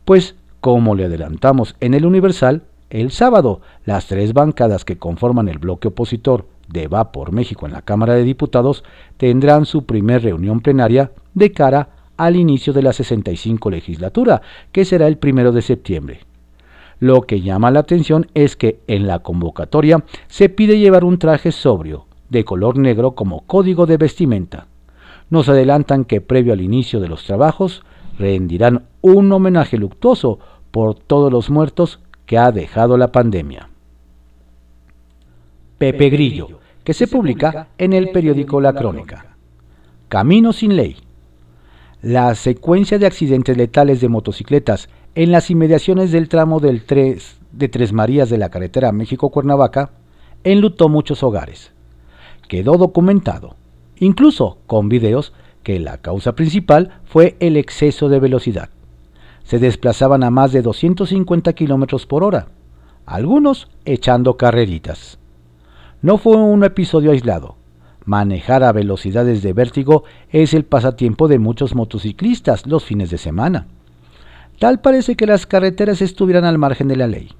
pues, 0.05 0.37
como 0.61 0.95
le 0.95 1.05
adelantamos 1.05 1.77
en 1.81 1.95
el 1.95 2.07
Universal, 2.07 2.63
el 2.91 3.11
sábado, 3.11 3.61
las 3.85 4.07
tres 4.07 4.33
bancadas 4.33 4.85
que 4.85 4.99
conforman 4.99 5.49
el 5.49 5.59
bloque 5.59 5.89
opositor 5.89 6.47
de 6.69 6.89
Va 6.89 7.13
por 7.13 7.33
México 7.33 7.67
en 7.67 7.73
la 7.73 7.83
Cámara 7.83 8.15
de 8.15 8.23
Diputados 8.23 8.85
tendrán 9.17 9.67
su 9.67 9.85
primer 9.85 10.23
reunión 10.23 10.61
plenaria 10.61 11.13
de 11.35 11.53
cara 11.53 11.89
al 12.17 12.37
inicio 12.37 12.73
de 12.73 12.83
la 12.83 12.93
65 12.93 13.71
legislatura, 13.71 14.43
que 14.73 14.85
será 14.85 15.09
el 15.09 15.19
primero 15.19 15.53
de 15.53 15.63
septiembre. 15.63 16.21
Lo 17.01 17.23
que 17.23 17.41
llama 17.41 17.71
la 17.71 17.81
atención 17.81 18.29
es 18.35 18.57
que 18.57 18.81
en 18.87 19.07
la 19.07 19.19
convocatoria 19.19 20.05
se 20.29 20.49
pide 20.49 20.79
llevar 20.79 21.05
un 21.05 21.19
traje 21.19 21.51
sobrio, 21.51 22.07
de 22.35 22.44
color 22.44 22.77
negro 22.77 23.12
como 23.12 23.47
código 23.47 23.87
de 23.87 23.97
vestimenta. 23.97 24.66
Nos 25.31 25.49
adelantan 25.49 26.05
que 26.05 26.20
previo 26.20 26.53
al 26.53 26.61
inicio 26.61 27.01
de 27.01 27.09
los 27.09 27.25
trabajos 27.25 27.83
rendirán 28.18 28.85
un 29.01 29.33
homenaje 29.33 29.79
luctuoso 29.79 30.38
por 30.70 30.94
todos 30.94 31.33
los 31.33 31.49
muertos 31.49 32.01
que 32.27 32.37
ha 32.37 32.53
dejado 32.53 32.99
la 32.99 33.12
pandemia. 33.12 33.70
Pepe 35.79 36.11
Grillo, 36.11 36.61
que 36.83 36.94
se 36.94 37.07
publica 37.07 37.68
en 37.79 37.92
el 37.92 38.11
periódico 38.11 38.61
La 38.61 38.73
Crónica. 38.73 39.37
Camino 40.09 40.53
sin 40.53 40.77
ley. 40.77 40.97
La 42.03 42.35
secuencia 42.35 42.99
de 42.99 43.07
accidentes 43.07 43.57
letales 43.57 44.01
de 44.01 44.09
motocicletas 44.09 44.88
en 45.14 45.33
las 45.33 45.51
inmediaciones 45.51 46.12
del 46.12 46.29
tramo 46.29 46.61
del 46.61 46.85
3 46.85 47.40
de 47.53 47.68
Tres 47.68 47.92
Marías 47.92 48.29
de 48.29 48.38
la 48.38 48.51
carretera 48.51 48.92
México-Cuernavaca 48.92 49.92
enlutó 50.44 50.88
muchos 50.88 51.23
hogares. 51.23 51.74
Quedó 52.48 52.76
documentado, 52.76 53.57
incluso 53.98 54.59
con 54.66 54.88
videos, 54.88 55.33
que 55.62 55.80
la 55.80 55.98
causa 55.98 56.35
principal 56.35 57.00
fue 57.04 57.37
el 57.40 57.57
exceso 57.57 58.09
de 58.09 58.20
velocidad. 58.20 58.68
Se 59.44 59.59
desplazaban 59.59 60.22
a 60.22 60.30
más 60.30 60.52
de 60.52 60.62
250 60.62 61.52
kilómetros 61.54 62.07
por 62.07 62.22
hora, 62.22 62.46
algunos 63.07 63.68
echando 63.85 64.37
carreritas. 64.37 65.18
No 66.02 66.18
fue 66.18 66.37
un 66.37 66.64
episodio 66.64 67.12
aislado. 67.12 67.57
Manejar 68.04 68.62
a 68.62 68.72
velocidades 68.72 69.42
de 69.42 69.54
vértigo 69.54 70.04
es 70.30 70.52
el 70.52 70.64
pasatiempo 70.64 71.28
de 71.28 71.38
muchos 71.38 71.74
motociclistas 71.74 72.66
los 72.66 72.85
fines 72.85 73.11
de 73.11 73.18
semana. 73.18 73.66
Tal 74.59 74.80
parece 74.80 75.16
que 75.16 75.26
las 75.26 75.46
carreteras 75.46 76.02
estuvieran 76.02 76.44
al 76.44 76.59
margen 76.59 76.88
de 76.88 76.96
la 76.96 77.07
ley. 77.07 77.30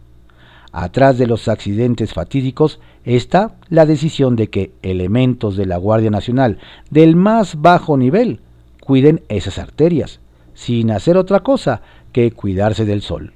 Atrás 0.77 1.19
de 1.19 1.29
los 1.29 1.47
accidentes 1.47 2.13
fatídicos 2.13 2.81
está 3.05 3.55
la 3.69 3.87
decisión 3.87 4.35
de 4.35 4.51
que 4.51 4.73
elementos 4.83 5.57
de 5.57 5.67
la 5.67 5.77
Guardia 5.77 6.11
Nacional 6.11 6.59
del 6.91 7.15
más 7.15 7.63
bajo 7.63 7.97
nivel 7.97 8.41
cuiden 8.81 9.23
esas 9.29 9.59
arterias, 9.59 10.19
sin 10.53 10.91
hacer 10.91 11.17
otra 11.17 11.45
cosa 11.45 11.83
que 12.11 12.33
cuidarse 12.33 12.85
del 12.85 13.03
sol. 13.03 13.35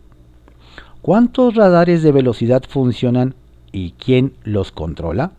¿Cuántos 1.00 1.54
radares 1.54 2.02
de 2.02 2.10
velocidad 2.10 2.64
funcionan 2.68 3.36
y 3.70 3.92
quién 3.92 4.32
los 4.42 4.72
controla? 4.72 5.30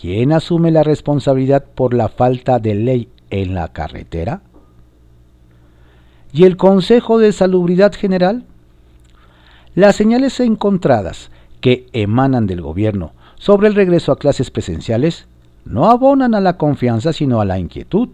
¿Quién 0.00 0.32
asume 0.32 0.70
la 0.70 0.84
responsabilidad 0.84 1.66
por 1.74 1.92
la 1.92 2.08
falta 2.08 2.60
de 2.60 2.74
ley 2.74 3.08
en 3.28 3.54
la 3.54 3.68
carretera? 3.68 4.40
¿Y 6.32 6.44
el 6.44 6.56
Consejo 6.56 7.18
de 7.18 7.32
Salubridad 7.32 7.92
General? 7.92 8.46
Las 9.76 9.94
señales 9.94 10.40
encontradas 10.40 11.30
que 11.60 11.86
emanan 11.92 12.48
del 12.48 12.60
gobierno 12.60 13.12
sobre 13.36 13.68
el 13.68 13.76
regreso 13.76 14.10
a 14.10 14.18
clases 14.18 14.50
presenciales 14.50 15.28
no 15.64 15.88
abonan 15.88 16.34
a 16.34 16.40
la 16.40 16.56
confianza 16.56 17.12
sino 17.12 17.40
a 17.40 17.44
la 17.44 17.60
inquietud. 17.60 18.08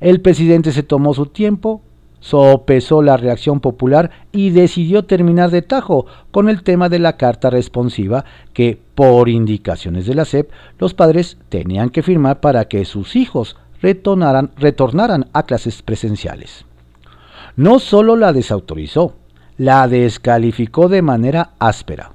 El 0.00 0.22
presidente 0.22 0.72
se 0.72 0.82
tomó 0.82 1.12
su 1.12 1.26
tiempo, 1.26 1.82
sopesó 2.20 3.02
la 3.02 3.18
reacción 3.18 3.60
popular 3.60 4.12
y 4.32 4.48
decidió 4.48 5.04
terminar 5.04 5.50
de 5.50 5.60
tajo 5.60 6.06
con 6.30 6.48
el 6.48 6.62
tema 6.62 6.88
de 6.88 7.00
la 7.00 7.18
carta 7.18 7.50
responsiva 7.50 8.24
que, 8.54 8.80
por 8.94 9.28
indicaciones 9.28 10.06
de 10.06 10.14
la 10.14 10.24
SEP, 10.24 10.50
los 10.78 10.94
padres 10.94 11.36
tenían 11.50 11.90
que 11.90 12.02
firmar 12.02 12.40
para 12.40 12.64
que 12.64 12.86
sus 12.86 13.14
hijos 13.14 13.56
retornaran, 13.82 14.52
retornaran 14.56 15.26
a 15.34 15.42
clases 15.42 15.82
presenciales. 15.82 16.64
No 17.56 17.78
solo 17.78 18.16
la 18.16 18.32
desautorizó, 18.32 19.16
la 19.58 19.86
descalificó 19.88 20.88
de 20.88 21.02
manera 21.02 21.50
áspera. 21.58 22.12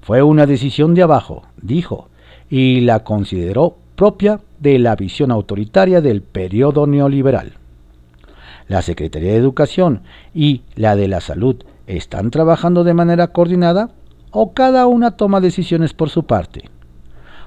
Fue 0.00 0.22
una 0.22 0.46
decisión 0.46 0.94
de 0.94 1.02
abajo, 1.02 1.44
dijo, 1.60 2.08
y 2.50 2.80
la 2.80 3.00
consideró 3.00 3.76
propia 3.96 4.40
de 4.58 4.78
la 4.78 4.96
visión 4.96 5.30
autoritaria 5.30 6.00
del 6.00 6.22
periodo 6.22 6.86
neoliberal. 6.86 7.52
La 8.68 8.82
Secretaría 8.82 9.32
de 9.32 9.38
Educación 9.38 10.02
y 10.34 10.62
la 10.74 10.96
de 10.96 11.08
la 11.08 11.20
Salud 11.20 11.56
están 11.86 12.30
trabajando 12.30 12.84
de 12.84 12.94
manera 12.94 13.28
coordinada 13.28 13.90
o 14.30 14.52
cada 14.52 14.86
una 14.86 15.12
toma 15.12 15.40
decisiones 15.40 15.92
por 15.92 16.10
su 16.10 16.24
parte. 16.24 16.70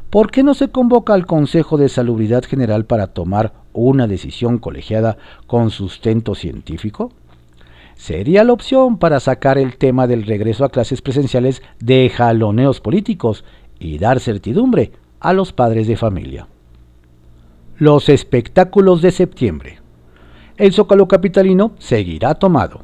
¿Por 0.10 0.32
qué 0.32 0.44
no 0.44 0.54
se 0.54 0.70
convoca 0.70 1.14
al 1.14 1.26
Consejo 1.26 1.78
de 1.78 1.90
Salubridad 1.90 2.44
General 2.44 2.86
para 2.86 3.08
tomar 3.08 3.54
una 3.74 4.08
decisión 4.08 4.60
colegiada 4.60 5.18
con 5.48 5.72
sustento 5.72 6.36
científico? 6.36 7.12
Sería 7.96 8.44
la 8.44 8.54
opción 8.54 8.98
para 8.98 9.20
sacar 9.20 9.58
el 9.58 9.78
tema 9.78 10.08
del 10.08 10.26
regreso 10.26 10.64
a 10.64 10.70
clases 10.70 11.02
presenciales 11.02 11.62
de 11.80 12.10
jaloneos 12.10 12.82
políticos 12.82 13.44
y 13.80 13.98
dar 13.98 14.20
certidumbre 14.20 14.92
a 15.20 15.34
los 15.34 15.54
padres 15.54 15.88
de 15.88 15.98
familia. 15.98 16.48
Los 17.78 18.10
espectáculos 18.10 19.02
de 19.02 19.12
septiembre. 19.12 19.80
El 20.58 20.72
Zócalo 20.72 21.08
Capitalino 21.08 21.74
seguirá 21.80 22.36
tomado. 22.36 22.82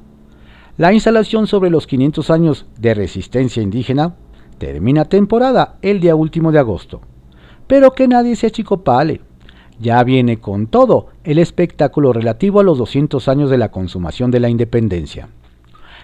La 0.77 0.91
instalación 0.93 1.47
sobre 1.47 1.69
los 1.69 1.87
500 1.87 2.29
años 2.29 2.65
de 2.77 2.93
resistencia 2.93 3.61
indígena 3.61 4.15
termina 4.57 5.05
temporada 5.05 5.77
el 5.81 5.99
día 5.99 6.15
último 6.15 6.51
de 6.51 6.59
agosto. 6.59 7.01
Pero 7.67 7.91
que 7.91 8.07
nadie 8.07 8.35
se 8.35 8.47
achicopale 8.47 9.21
ya 9.81 10.03
viene 10.03 10.39
con 10.39 10.67
todo 10.67 11.07
el 11.23 11.39
espectáculo 11.39 12.13
relativo 12.13 12.59
a 12.59 12.63
los 12.63 12.77
200 12.77 13.27
años 13.27 13.49
de 13.49 13.57
la 13.57 13.71
consumación 13.71 14.31
de 14.31 14.39
la 14.39 14.49
independencia. 14.49 15.29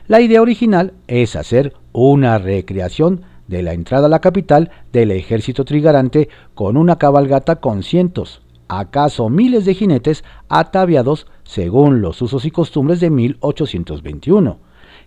La 0.07 0.19
idea 0.19 0.41
original 0.41 0.93
es 1.07 1.35
hacer 1.35 1.73
una 1.93 2.39
recreación 2.39 3.21
de 3.47 3.61
la 3.61 3.73
entrada 3.73 4.07
a 4.07 4.09
la 4.09 4.19
capital 4.19 4.71
del 4.91 5.11
ejército 5.11 5.63
trigarante 5.63 6.29
con 6.55 6.75
una 6.75 6.97
cabalgata 6.97 7.57
con 7.57 7.83
cientos, 7.83 8.41
acaso 8.67 9.29
miles 9.29 9.65
de 9.65 9.73
jinetes 9.73 10.23
ataviados 10.49 11.27
según 11.43 12.01
los 12.01 12.21
usos 12.21 12.45
y 12.45 12.51
costumbres 12.51 12.99
de 12.99 13.09
1821, 13.09 14.57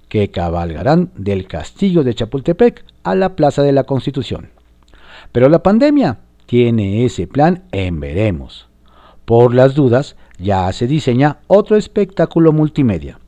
que 0.09 0.31
cabalgarán 0.31 1.11
del 1.17 1.47
castillo 1.47 2.03
de 2.03 2.15
Chapultepec 2.15 2.85
a 3.03 3.15
la 3.15 3.37
Plaza 3.37 3.63
de 3.63 3.73
la 3.73 3.85
Constitución. 3.85 4.51
Pero 5.33 5.49
la 5.49 5.63
pandemia 5.63 6.19
tiene 6.51 7.05
ese 7.05 7.29
plan 7.29 7.63
en 7.71 8.01
veremos. 8.01 8.67
Por 9.25 9.55
las 9.55 9.77
dudas, 9.77 10.17
ya 10.37 10.73
se 10.73 10.89
diseña 10.89 11.39
otro 11.47 11.77
espectáculo 11.77 12.51
multimedia. 12.51 13.21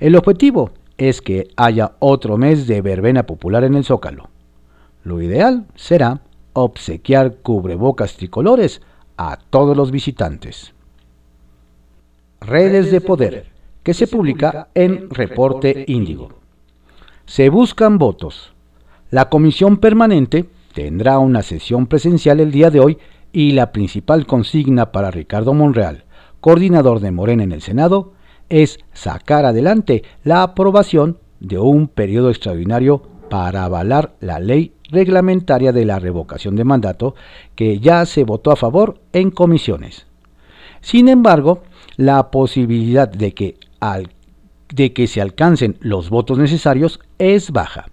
El 0.00 0.16
objetivo 0.16 0.72
es 0.96 1.22
que 1.22 1.46
haya 1.54 1.92
otro 2.00 2.36
mes 2.36 2.66
de 2.66 2.82
verbena 2.82 3.26
popular 3.26 3.62
en 3.62 3.76
el 3.76 3.84
Zócalo. 3.84 4.28
Lo 5.04 5.22
ideal 5.22 5.66
será 5.76 6.22
obsequiar 6.52 7.36
cubrebocas 7.36 8.16
tricolores 8.16 8.82
a 9.16 9.38
todos 9.50 9.76
los 9.76 9.92
visitantes. 9.92 10.74
Redes 12.40 12.90
de 12.90 13.00
Poder, 13.00 13.52
que 13.84 13.94
se 13.94 14.08
publica 14.08 14.66
en 14.74 15.10
Reporte 15.10 15.84
Índigo. 15.86 16.30
Se 17.24 17.50
buscan 17.50 17.98
votos. 17.98 18.52
La 19.12 19.28
comisión 19.28 19.76
permanente 19.76 20.48
tendrá 20.78 21.18
una 21.18 21.42
sesión 21.42 21.88
presencial 21.88 22.38
el 22.38 22.52
día 22.52 22.70
de 22.70 22.78
hoy 22.78 22.98
y 23.32 23.50
la 23.50 23.72
principal 23.72 24.26
consigna 24.26 24.92
para 24.92 25.10
Ricardo 25.10 25.52
Monreal, 25.52 26.04
coordinador 26.40 27.00
de 27.00 27.10
Morena 27.10 27.42
en 27.42 27.50
el 27.50 27.62
Senado, 27.62 28.12
es 28.48 28.78
sacar 28.92 29.44
adelante 29.44 30.04
la 30.22 30.44
aprobación 30.44 31.18
de 31.40 31.58
un 31.58 31.88
periodo 31.88 32.30
extraordinario 32.30 33.02
para 33.28 33.64
avalar 33.64 34.14
la 34.20 34.38
ley 34.38 34.72
reglamentaria 34.88 35.72
de 35.72 35.84
la 35.84 35.98
revocación 35.98 36.54
de 36.54 36.62
mandato 36.62 37.16
que 37.56 37.80
ya 37.80 38.06
se 38.06 38.22
votó 38.22 38.52
a 38.52 38.56
favor 38.56 39.00
en 39.12 39.32
comisiones. 39.32 40.06
Sin 40.80 41.08
embargo, 41.08 41.64
la 41.96 42.30
posibilidad 42.30 43.08
de 43.08 43.34
que, 43.34 43.56
de 44.72 44.92
que 44.92 45.08
se 45.08 45.20
alcancen 45.20 45.76
los 45.80 46.08
votos 46.08 46.38
necesarios 46.38 47.00
es 47.18 47.50
baja 47.50 47.86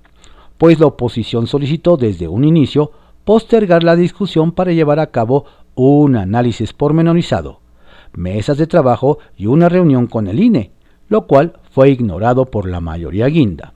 pues 0.58 0.80
la 0.80 0.88
oposición 0.88 1.48
solicitó 1.48 1.98
desde 1.98 2.28
un 2.28 2.44
inicio 2.44 2.92
postergar 3.24 3.84
la 3.84 3.96
discusión 3.96 4.52
para 4.52 4.72
llevar 4.72 5.00
a 5.00 5.08
cabo 5.08 5.46
un 5.74 6.16
análisis 6.16 6.74
pormenorizado, 6.74 7.60
mesas 8.14 8.58
de 8.58 8.68
trabajo 8.68 9.20
y 9.36 9.48
una 9.48 9.68
reunión 9.68 10.08
con 10.08 10.28
el 10.28 10.40
INE, 10.40 10.72
lo 11.10 11.28
cual 11.28 11.54
fue 11.72 11.90
ignorado 11.90 12.46
por 12.46 12.68
la 12.68 12.80
mayoría 12.80 13.28
guinda. 13.28 13.74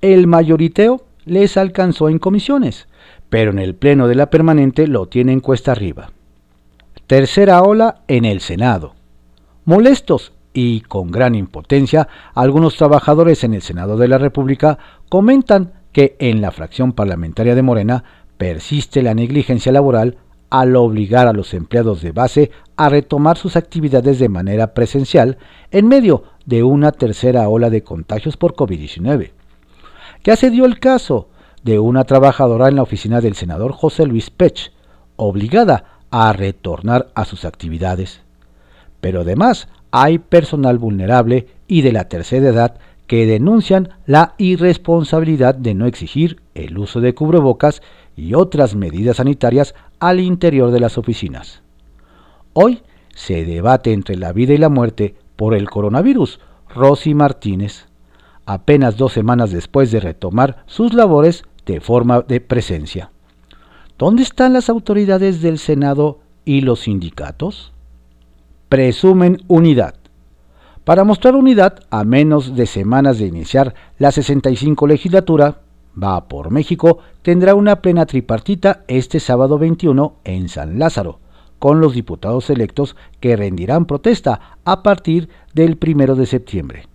El 0.00 0.26
mayoriteo 0.26 1.02
les 1.24 1.56
alcanzó 1.56 2.08
en 2.08 2.18
comisiones, 2.18 2.86
pero 3.28 3.50
en 3.50 3.58
el 3.58 3.74
pleno 3.74 4.06
de 4.06 4.14
la 4.14 4.30
permanente 4.30 4.86
lo 4.86 5.06
tienen 5.06 5.40
cuesta 5.40 5.72
arriba. 5.72 6.10
Tercera 7.06 7.62
ola 7.62 8.02
en 8.06 8.24
el 8.24 8.40
Senado. 8.40 8.94
Molestos 9.64 10.32
y 10.52 10.80
con 10.80 11.10
gran 11.10 11.34
impotencia, 11.34 12.08
algunos 12.34 12.76
trabajadores 12.76 13.44
en 13.44 13.54
el 13.54 13.62
Senado 13.62 13.96
de 13.96 14.08
la 14.08 14.18
República 14.18 14.78
comentan 15.08 15.72
que 15.98 16.14
en 16.20 16.40
la 16.40 16.52
fracción 16.52 16.92
parlamentaria 16.92 17.56
de 17.56 17.62
Morena 17.62 18.04
persiste 18.36 19.02
la 19.02 19.14
negligencia 19.14 19.72
laboral 19.72 20.16
al 20.48 20.76
obligar 20.76 21.26
a 21.26 21.32
los 21.32 21.54
empleados 21.54 22.02
de 22.02 22.12
base 22.12 22.52
a 22.76 22.88
retomar 22.88 23.36
sus 23.36 23.56
actividades 23.56 24.20
de 24.20 24.28
manera 24.28 24.74
presencial 24.74 25.38
en 25.72 25.88
medio 25.88 26.22
de 26.46 26.62
una 26.62 26.92
tercera 26.92 27.48
ola 27.48 27.68
de 27.68 27.82
contagios 27.82 28.36
por 28.36 28.54
COVID-19. 28.54 29.32
Ya 30.22 30.36
se 30.36 30.50
dio 30.50 30.66
el 30.66 30.78
caso 30.78 31.30
de 31.64 31.80
una 31.80 32.04
trabajadora 32.04 32.68
en 32.68 32.76
la 32.76 32.82
oficina 32.82 33.20
del 33.20 33.34
senador 33.34 33.72
José 33.72 34.06
Luis 34.06 34.30
Pech, 34.30 34.70
obligada 35.16 35.98
a 36.12 36.32
retornar 36.32 37.08
a 37.16 37.24
sus 37.24 37.44
actividades. 37.44 38.20
Pero 39.00 39.22
además 39.22 39.66
hay 39.90 40.20
personal 40.20 40.78
vulnerable 40.78 41.48
y 41.66 41.82
de 41.82 41.90
la 41.90 42.08
tercera 42.08 42.50
edad 42.50 42.78
que 43.08 43.26
denuncian 43.26 43.88
la 44.06 44.34
irresponsabilidad 44.38 45.54
de 45.54 45.74
no 45.74 45.86
exigir 45.86 46.40
el 46.54 46.78
uso 46.78 47.00
de 47.00 47.14
cubrebocas 47.14 47.82
y 48.14 48.34
otras 48.34 48.76
medidas 48.76 49.16
sanitarias 49.16 49.74
al 49.98 50.20
interior 50.20 50.70
de 50.70 50.78
las 50.78 50.98
oficinas. 50.98 51.62
Hoy 52.52 52.82
se 53.14 53.44
debate 53.44 53.92
entre 53.92 54.16
la 54.16 54.32
vida 54.32 54.52
y 54.52 54.58
la 54.58 54.68
muerte 54.68 55.16
por 55.36 55.54
el 55.54 55.70
coronavirus. 55.70 56.38
Rosy 56.68 57.14
Martínez, 57.14 57.86
apenas 58.44 58.98
dos 58.98 59.14
semanas 59.14 59.50
después 59.50 59.90
de 59.90 60.00
retomar 60.00 60.62
sus 60.66 60.92
labores 60.92 61.44
de 61.64 61.80
forma 61.80 62.20
de 62.20 62.40
presencia. 62.40 63.10
¿Dónde 63.96 64.22
están 64.22 64.52
las 64.52 64.68
autoridades 64.68 65.40
del 65.40 65.58
Senado 65.58 66.20
y 66.44 66.60
los 66.60 66.80
sindicatos? 66.80 67.72
Presumen 68.68 69.42
unidad. 69.48 69.94
Para 70.88 71.04
mostrar 71.04 71.36
unidad, 71.36 71.80
a 71.90 72.02
menos 72.02 72.56
de 72.56 72.64
semanas 72.64 73.18
de 73.18 73.26
iniciar 73.26 73.74
la 73.98 74.10
65 74.10 74.86
legislatura, 74.86 75.58
Va 76.02 76.28
por 76.28 76.50
México 76.50 77.00
tendrá 77.20 77.54
una 77.54 77.82
plena 77.82 78.06
tripartita 78.06 78.84
este 78.88 79.20
sábado 79.20 79.58
21 79.58 80.14
en 80.24 80.48
San 80.48 80.78
Lázaro, 80.78 81.18
con 81.58 81.82
los 81.82 81.92
diputados 81.92 82.48
electos 82.48 82.96
que 83.20 83.36
rendirán 83.36 83.84
protesta 83.84 84.56
a 84.64 84.82
partir 84.82 85.28
del 85.52 85.78
1 85.78 86.14
de 86.14 86.24
septiembre. 86.24 86.88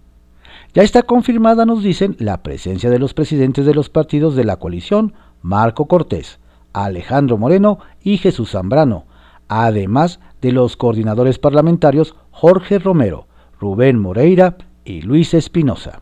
Ya 0.73 0.81
está 0.81 1.03
confirmada, 1.03 1.63
nos 1.67 1.83
dicen, 1.83 2.15
la 2.17 2.41
presencia 2.41 2.89
de 2.89 2.97
los 2.97 3.13
presidentes 3.13 3.63
de 3.67 3.75
los 3.75 3.91
partidos 3.91 4.35
de 4.35 4.43
la 4.43 4.55
coalición, 4.55 5.13
Marco 5.43 5.85
Cortés, 5.85 6.39
Alejandro 6.73 7.37
Moreno 7.37 7.77
y 8.01 8.17
Jesús 8.17 8.53
Zambrano, 8.53 9.05
además 9.47 10.19
de 10.41 10.51
los 10.51 10.77
coordinadores 10.77 11.37
parlamentarios 11.37 12.15
Jorge 12.31 12.79
Romero, 12.79 13.27
Rubén 13.63 13.97
Moreira 13.97 14.57
y 14.83 15.03
Luis 15.03 15.33
Espinosa. 15.33 16.01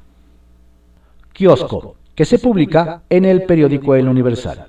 Kiosco, 1.31 1.95
que 2.15 2.25
se 2.25 2.39
publica 2.39 3.03
en 3.07 3.23
el 3.23 3.43
periódico 3.43 3.93
El 3.93 4.07
Universal. 4.07 4.65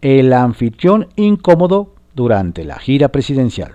El 0.00 0.32
anfitrión 0.32 1.08
incómodo 1.16 1.92
durante 2.14 2.64
la 2.64 2.78
gira 2.78 3.10
presidencial. 3.10 3.74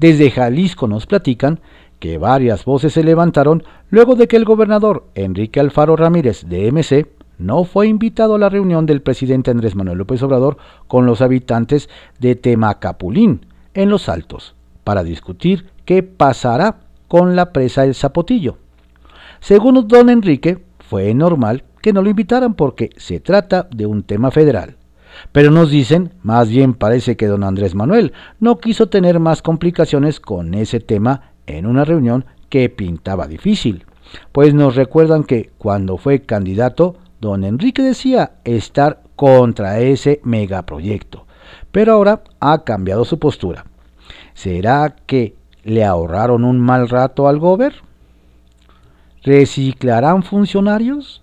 Desde 0.00 0.32
Jalisco 0.32 0.88
nos 0.88 1.06
platican 1.06 1.60
que 2.00 2.18
varias 2.18 2.64
voces 2.64 2.92
se 2.92 3.04
levantaron 3.04 3.62
luego 3.88 4.16
de 4.16 4.26
que 4.26 4.36
el 4.36 4.44
gobernador 4.44 5.06
Enrique 5.14 5.60
Alfaro 5.60 5.94
Ramírez 5.94 6.48
de 6.48 6.72
MC 6.72 7.06
no 7.38 7.62
fue 7.62 7.86
invitado 7.86 8.34
a 8.34 8.38
la 8.40 8.48
reunión 8.48 8.84
del 8.84 9.00
presidente 9.00 9.52
Andrés 9.52 9.76
Manuel 9.76 9.98
López 9.98 10.20
Obrador 10.24 10.56
con 10.88 11.06
los 11.06 11.20
habitantes 11.20 11.88
de 12.18 12.34
Temacapulín, 12.34 13.46
en 13.74 13.90
Los 13.90 14.08
Altos, 14.08 14.56
para 14.82 15.04
discutir 15.04 15.70
qué 15.84 16.02
pasará 16.02 16.80
con 17.12 17.36
la 17.36 17.52
presa 17.52 17.84
El 17.84 17.94
Zapotillo. 17.94 18.56
Según 19.38 19.86
don 19.86 20.08
Enrique, 20.08 20.64
fue 20.78 21.12
normal 21.12 21.62
que 21.82 21.92
no 21.92 22.00
lo 22.00 22.08
invitaran 22.08 22.54
porque 22.54 22.88
se 22.96 23.20
trata 23.20 23.68
de 23.70 23.84
un 23.84 24.02
tema 24.02 24.30
federal. 24.30 24.78
Pero 25.30 25.50
nos 25.50 25.70
dicen, 25.70 26.14
más 26.22 26.48
bien 26.48 26.72
parece 26.72 27.18
que 27.18 27.26
don 27.26 27.44
Andrés 27.44 27.74
Manuel 27.74 28.14
no 28.40 28.56
quiso 28.56 28.88
tener 28.88 29.20
más 29.20 29.42
complicaciones 29.42 30.20
con 30.20 30.54
ese 30.54 30.80
tema 30.80 31.34
en 31.44 31.66
una 31.66 31.84
reunión 31.84 32.24
que 32.48 32.70
pintaba 32.70 33.26
difícil, 33.26 33.84
pues 34.32 34.54
nos 34.54 34.74
recuerdan 34.74 35.24
que 35.24 35.50
cuando 35.58 35.98
fue 35.98 36.22
candidato, 36.22 36.96
don 37.20 37.44
Enrique 37.44 37.82
decía 37.82 38.36
estar 38.44 39.02
contra 39.16 39.80
ese 39.80 40.22
megaproyecto, 40.24 41.26
pero 41.72 41.92
ahora 41.92 42.22
ha 42.40 42.64
cambiado 42.64 43.04
su 43.04 43.18
postura. 43.18 43.66
¿Será 44.32 44.96
que 45.04 45.36
le 45.64 45.84
ahorraron 45.84 46.44
un 46.44 46.60
mal 46.60 46.88
rato 46.88 47.28
al 47.28 47.38
gober? 47.38 47.74
¿Reciclarán 49.22 50.22
funcionarios? 50.22 51.22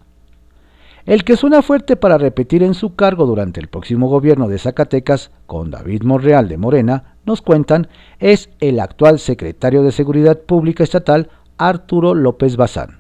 El 1.06 1.24
que 1.24 1.38
suena 1.38 1.62
fuerte 1.62 1.96
para 1.96 2.18
repetir 2.18 2.62
en 2.62 2.74
su 2.74 2.96
cargo 2.96 3.26
durante 3.26 3.60
el 3.60 3.68
próximo 3.68 4.08
gobierno 4.10 4.48
de 4.48 4.60
Zacatecas 4.60 5.32
con 5.48 5.72
David 5.72 6.04
Monreal 6.04 6.48
de 6.48 6.58
Morena, 6.58 7.16
nos 7.26 7.42
cuentan, 7.42 7.88
es 8.20 8.50
el 8.60 8.80
actual 8.80 9.20
secretario 9.20 9.82
de 9.84 9.92
Seguridad 9.92 10.40
Pública 10.40 10.84
Estatal, 10.84 11.30
Arturo 11.58 12.14
López 12.14 12.58
Bazán. 12.58 13.00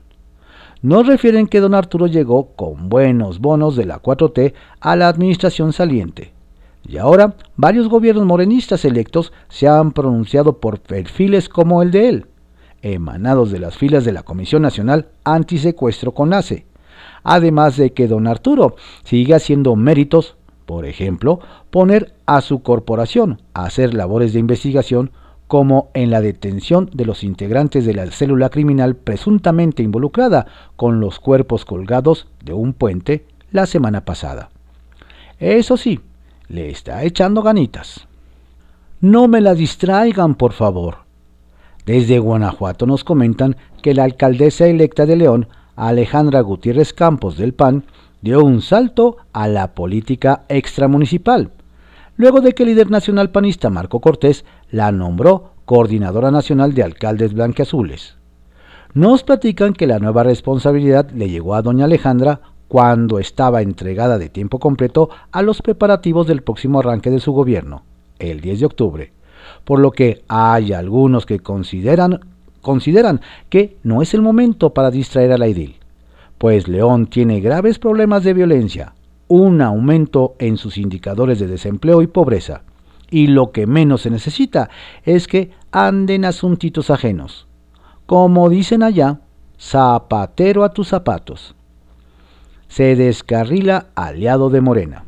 Nos 0.82 1.08
refieren 1.08 1.48
que 1.48 1.60
don 1.60 1.76
Arturo 1.76 2.08
llegó 2.08 2.56
con 2.56 2.90
buenos 2.90 3.40
bonos 3.40 3.76
de 3.76 3.86
la 3.86 4.02
4T 4.02 4.54
a 4.80 4.96
la 4.96 5.08
administración 5.08 5.74
saliente. 5.74 6.34
Y 6.90 6.98
ahora 6.98 7.36
varios 7.56 7.88
gobiernos 7.88 8.26
morenistas 8.26 8.84
electos 8.84 9.32
se 9.48 9.68
han 9.68 9.92
pronunciado 9.92 10.60
por 10.60 10.80
perfiles 10.80 11.48
como 11.48 11.84
el 11.84 11.92
de 11.92 12.10
él, 12.10 12.26
emanados 12.82 13.52
de 13.52 13.60
las 13.60 13.78
filas 13.78 14.06
de 14.06 14.12
la 14.12 14.24
Comisión 14.24 14.64
Nacional 14.64 15.10
Antisecuestro 15.24 16.16
CONACE, 16.16 16.66
además 17.22 17.78
de 17.78 17.94
que 17.94 18.08
don 18.08 18.26
Arturo 18.26 18.76
sigue 19.04 19.36
haciendo 19.36 19.76
méritos, 19.76 20.36
por 20.66 20.88
ejemplo, 20.88 21.42
poner 21.70 22.16
a 22.26 22.42
su 22.42 22.64
corporación 22.64 23.40
a 23.54 23.66
hacer 23.66 23.94
labores 23.94 24.34
de 24.34 24.40
investigación 24.40 25.12
como 25.46 25.92
en 25.94 26.10
la 26.10 26.22
detención 26.22 26.90
de 26.92 27.06
los 27.06 27.24
integrantes 27.24 27.86
de 27.86 27.94
la 27.94 28.10
célula 28.10 28.50
criminal 28.50 28.96
presuntamente 28.96 29.84
involucrada 29.84 30.48
con 30.76 31.00
los 31.00 31.20
cuerpos 31.20 31.66
colgados 31.66 32.30
de 32.44 32.54
un 32.54 32.74
puente 32.74 33.28
la 33.52 33.68
semana 33.68 34.06
pasada. 34.06 34.50
Eso 35.38 35.78
sí, 35.78 36.00
le 36.50 36.70
está 36.70 37.04
echando 37.04 37.42
ganitas. 37.42 38.08
No 39.00 39.28
me 39.28 39.40
la 39.40 39.54
distraigan, 39.54 40.36
por 40.36 40.52
favor. 40.52 40.98
Desde 41.86 42.20
Guanajuato 42.20 42.86
nos 42.86 43.04
comentan 43.04 43.56
que 43.82 43.94
la 43.94 44.04
alcaldesa 44.04 44.68
electa 44.68 45.06
de 45.06 45.16
León, 45.16 45.48
Alejandra 45.76 46.42
Gutiérrez 46.42 46.94
Campos 46.94 47.38
del 47.38 47.54
PAN, 47.54 47.86
dio 48.22 48.44
un 48.44 48.62
salto 48.62 49.18
a 49.32 49.48
la 49.48 49.74
política 49.74 50.44
extramunicipal, 50.50 51.52
luego 52.18 52.42
de 52.42 52.54
que 52.54 52.64
el 52.64 52.70
líder 52.70 52.92
nacional 52.92 53.32
panista 53.32 53.70
Marco 53.70 54.02
Cortés 54.02 54.44
la 54.72 54.92
nombró 54.92 55.54
coordinadora 55.64 56.32
nacional 56.32 56.74
de 56.74 56.84
alcaldes 56.84 57.34
blanqueazules. 57.34 58.18
Nos 58.94 59.24
platican 59.24 59.74
que 59.74 59.88
la 59.88 60.00
nueva 60.00 60.24
responsabilidad 60.24 61.12
le 61.12 61.30
llegó 61.30 61.56
a 61.56 61.62
doña 61.62 61.86
Alejandra 61.86 62.42
cuando 62.70 63.18
estaba 63.18 63.62
entregada 63.64 64.18
de 64.18 64.30
tiempo 64.30 64.60
completo 64.60 65.10
a 65.32 65.42
los 65.42 65.62
preparativos 65.62 66.28
del 66.28 66.44
próximo 66.44 66.80
arranque 66.80 67.10
de 67.10 67.20
su 67.20 67.34
gobierno, 67.34 67.84
el 68.20 68.40
10 68.40 68.60
de 68.60 68.66
octubre, 68.68 69.14
por 69.66 69.80
lo 69.80 69.92
que 69.92 70.24
hay 70.28 70.72
algunos 70.72 71.26
que 71.26 71.40
consideran, 71.40 72.20
consideran 72.62 73.22
que 73.50 73.76
no 73.84 74.04
es 74.04 74.14
el 74.14 74.22
momento 74.22 74.74
para 74.74 74.92
distraer 74.92 75.32
a 75.34 75.40
la 75.40 75.48
idil, 75.48 75.78
pues 76.38 76.68
León 76.68 77.08
tiene 77.08 77.42
graves 77.42 77.80
problemas 77.80 78.24
de 78.24 78.36
violencia, 78.36 78.94
un 79.28 79.62
aumento 79.62 80.36
en 80.38 80.58
sus 80.58 80.78
indicadores 80.78 81.40
de 81.40 81.48
desempleo 81.48 82.04
y 82.04 82.08
pobreza, 82.08 82.62
y 83.10 83.28
lo 83.28 83.52
que 83.52 83.66
menos 83.66 84.04
se 84.04 84.12
necesita 84.12 84.70
es 85.04 85.28
que 85.28 85.50
anden 85.72 86.24
asuntitos 86.24 86.92
ajenos. 86.92 87.48
Como 88.06 88.48
dicen 88.48 88.84
allá, 88.84 89.22
zapatero 89.60 90.64
a 90.64 90.70
tus 90.70 90.90
zapatos. 90.90 91.56
Se 92.70 92.96
descarrila 92.96 93.88
aliado 93.96 94.50
de 94.50 94.62
Morena. 94.62 95.04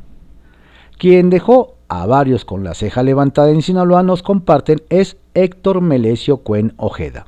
Quien 0.97 1.29
dejó 1.29 1.77
a 1.87 2.05
varios 2.05 2.45
con 2.45 2.63
la 2.63 2.73
ceja 2.73 3.03
levantada 3.03 3.49
en 3.49 3.61
Sinaloa 3.61 4.03
nos 4.03 4.23
comparten 4.23 4.81
es 4.89 5.17
Héctor 5.33 5.81
Melesio 5.81 6.37
Cuen 6.37 6.73
Ojeda, 6.77 7.25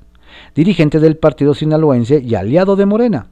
dirigente 0.55 0.99
del 0.99 1.17
partido 1.17 1.53
sinaloense 1.53 2.21
y 2.21 2.35
aliado 2.35 2.75
de 2.75 2.85
Morena. 2.85 3.27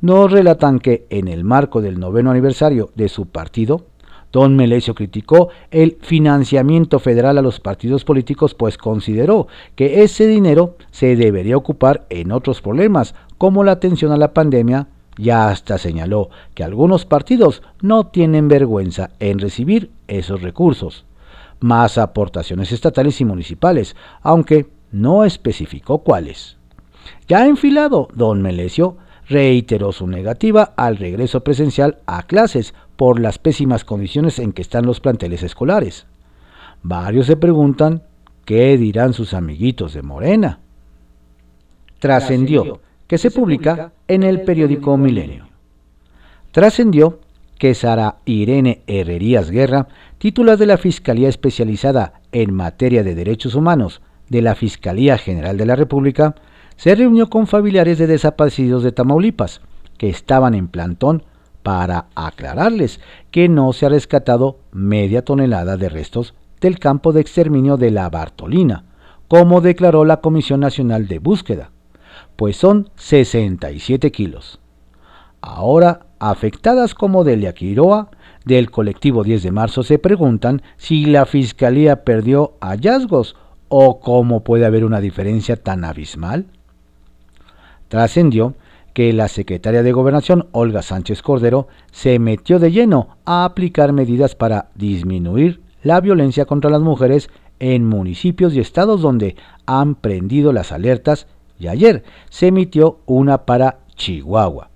Nos 0.00 0.30
relatan 0.30 0.80
que 0.80 1.06
en 1.10 1.28
el 1.28 1.44
marco 1.44 1.80
del 1.80 1.98
noveno 1.98 2.30
aniversario 2.30 2.90
de 2.94 3.08
su 3.08 3.26
partido, 3.26 3.86
Don 4.32 4.56
Melesio 4.56 4.94
criticó 4.94 5.50
el 5.70 5.98
financiamiento 6.00 6.98
federal 6.98 7.38
a 7.38 7.42
los 7.42 7.60
partidos 7.60 8.04
políticos, 8.04 8.54
pues 8.54 8.76
consideró 8.76 9.46
que 9.76 10.02
ese 10.02 10.26
dinero 10.26 10.76
se 10.90 11.14
debería 11.14 11.56
ocupar 11.56 12.04
en 12.10 12.32
otros 12.32 12.60
problemas, 12.60 13.14
como 13.38 13.62
la 13.62 13.72
atención 13.72 14.10
a 14.10 14.16
la 14.16 14.32
pandemia, 14.32 14.88
ya 15.16 15.48
hasta 15.48 15.78
señaló 15.78 16.30
que 16.54 16.64
algunos 16.64 17.04
partidos 17.04 17.62
no 17.80 18.06
tienen 18.06 18.48
vergüenza 18.48 19.10
en 19.20 19.38
recibir 19.38 19.90
esos 20.08 20.42
recursos, 20.42 21.04
más 21.60 21.98
aportaciones 21.98 22.72
estatales 22.72 23.20
y 23.20 23.24
municipales, 23.24 23.96
aunque 24.22 24.68
no 24.92 25.24
especificó 25.24 25.98
cuáles. 25.98 26.56
Ya 27.28 27.46
enfilado, 27.46 28.08
don 28.14 28.42
Melesio 28.42 28.96
reiteró 29.28 29.92
su 29.92 30.06
negativa 30.06 30.74
al 30.76 30.96
regreso 30.96 31.42
presencial 31.42 31.98
a 32.06 32.24
clases 32.24 32.74
por 32.96 33.20
las 33.20 33.38
pésimas 33.38 33.84
condiciones 33.84 34.38
en 34.38 34.52
que 34.52 34.62
están 34.62 34.86
los 34.86 35.00
planteles 35.00 35.42
escolares. 35.42 36.06
Varios 36.82 37.26
se 37.26 37.36
preguntan 37.36 38.02
qué 38.44 38.76
dirán 38.76 39.14
sus 39.14 39.32
amiguitos 39.34 39.94
de 39.94 40.02
Morena. 40.02 40.60
Trascendió 41.98 42.80
que 43.14 43.18
se 43.18 43.30
publica 43.30 43.92
en 44.08 44.24
el 44.24 44.40
periódico 44.40 44.96
Milenio. 44.96 45.46
Trascendió 46.50 47.20
que 47.60 47.72
Sara 47.72 48.16
Irene 48.24 48.82
Herrerías 48.88 49.52
Guerra, 49.52 49.86
titular 50.18 50.58
de 50.58 50.66
la 50.66 50.78
Fiscalía 50.78 51.28
Especializada 51.28 52.14
en 52.32 52.52
Materia 52.52 53.04
de 53.04 53.14
Derechos 53.14 53.54
Humanos 53.54 54.02
de 54.28 54.42
la 54.42 54.56
Fiscalía 54.56 55.16
General 55.16 55.56
de 55.56 55.64
la 55.64 55.76
República, 55.76 56.34
se 56.74 56.96
reunió 56.96 57.30
con 57.30 57.46
familiares 57.46 57.98
de 57.98 58.08
desaparecidos 58.08 58.82
de 58.82 58.90
Tamaulipas, 58.90 59.60
que 59.96 60.08
estaban 60.08 60.56
en 60.56 60.66
plantón 60.66 61.22
para 61.62 62.06
aclararles 62.16 62.98
que 63.30 63.48
no 63.48 63.72
se 63.72 63.86
ha 63.86 63.90
rescatado 63.90 64.58
media 64.72 65.24
tonelada 65.24 65.76
de 65.76 65.88
restos 65.88 66.34
del 66.60 66.80
campo 66.80 67.12
de 67.12 67.20
exterminio 67.20 67.76
de 67.76 67.92
la 67.92 68.10
Bartolina, 68.10 68.86
como 69.28 69.60
declaró 69.60 70.04
la 70.04 70.16
Comisión 70.16 70.58
Nacional 70.58 71.06
de 71.06 71.20
Búsqueda, 71.20 71.70
pues 72.36 72.56
son 72.56 72.90
67 72.96 74.10
kilos. 74.12 74.60
Ahora, 75.40 76.06
afectadas 76.18 76.94
como 76.94 77.24
Delia 77.24 77.52
Quiroa, 77.52 78.10
del 78.44 78.70
colectivo 78.70 79.24
10 79.24 79.42
de 79.42 79.50
marzo, 79.52 79.82
se 79.82 79.98
preguntan 79.98 80.62
si 80.76 81.06
la 81.06 81.26
Fiscalía 81.26 82.04
perdió 82.04 82.54
hallazgos 82.60 83.36
o 83.68 84.00
cómo 84.00 84.44
puede 84.44 84.66
haber 84.66 84.84
una 84.84 85.00
diferencia 85.00 85.56
tan 85.56 85.84
abismal. 85.84 86.46
Trascendió 87.88 88.54
que 88.92 89.12
la 89.12 89.28
secretaria 89.28 89.82
de 89.82 89.92
Gobernación, 89.92 90.46
Olga 90.52 90.82
Sánchez 90.82 91.20
Cordero, 91.22 91.68
se 91.90 92.18
metió 92.18 92.58
de 92.58 92.70
lleno 92.70 93.16
a 93.24 93.44
aplicar 93.44 93.92
medidas 93.92 94.34
para 94.34 94.68
disminuir 94.74 95.60
la 95.82 96.00
violencia 96.00 96.44
contra 96.44 96.70
las 96.70 96.80
mujeres 96.80 97.28
en 97.58 97.84
municipios 97.84 98.54
y 98.54 98.60
estados 98.60 99.02
donde 99.02 99.36
han 99.66 99.94
prendido 99.94 100.52
las 100.52 100.72
alertas 100.72 101.26
y 101.58 101.68
ayer 101.68 102.04
se 102.30 102.48
emitió 102.48 103.00
una 103.06 103.44
para 103.44 103.78
Chihuahua. 103.96 104.70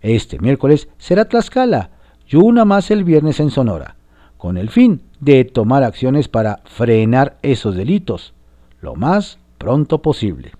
Este 0.00 0.38
miércoles 0.38 0.88
será 0.98 1.26
Tlaxcala 1.26 1.90
y 2.26 2.36
una 2.36 2.64
más 2.64 2.90
el 2.90 3.04
viernes 3.04 3.40
en 3.40 3.50
Sonora, 3.50 3.96
con 4.36 4.56
el 4.56 4.70
fin 4.70 5.02
de 5.20 5.44
tomar 5.44 5.82
acciones 5.82 6.28
para 6.28 6.60
frenar 6.64 7.38
esos 7.42 7.76
delitos 7.76 8.32
lo 8.80 8.94
más 8.94 9.38
pronto 9.58 10.00
posible. 10.00 10.52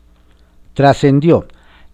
Trascendió 0.75 1.47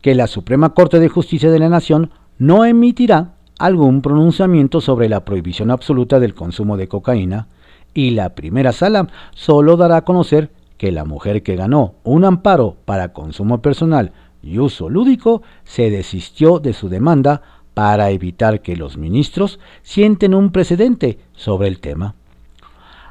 que 0.02 0.14
la 0.14 0.26
Suprema 0.26 0.74
Corte 0.74 0.98
de 0.98 1.08
Justicia 1.08 1.50
de 1.50 1.58
la 1.58 1.68
Nación 1.68 2.10
no 2.38 2.64
emitirá 2.64 3.34
algún 3.58 4.02
pronunciamiento 4.02 4.80
sobre 4.80 5.08
la 5.08 5.24
prohibición 5.24 5.70
absoluta 5.70 6.20
del 6.20 6.34
consumo 6.34 6.76
de 6.76 6.88
cocaína 6.88 7.48
y 7.94 8.10
la 8.10 8.34
primera 8.34 8.72
sala 8.72 9.08
solo 9.34 9.76
dará 9.76 9.98
a 9.98 10.04
conocer 10.04 10.50
que 10.78 10.92
la 10.92 11.04
mujer 11.04 11.42
que 11.42 11.56
ganó 11.56 11.94
un 12.04 12.24
amparo 12.24 12.76
para 12.84 13.12
consumo 13.12 13.62
personal 13.62 14.12
y 14.42 14.58
uso 14.58 14.88
lúdico 14.88 15.42
se 15.64 15.90
desistió 15.90 16.58
de 16.58 16.72
su 16.72 16.88
demanda 16.88 17.42
para 17.74 18.10
evitar 18.10 18.62
que 18.62 18.76
los 18.76 18.96
ministros 18.96 19.58
sienten 19.82 20.34
un 20.34 20.50
precedente 20.50 21.18
sobre 21.34 21.68
el 21.68 21.80
tema. 21.80 22.14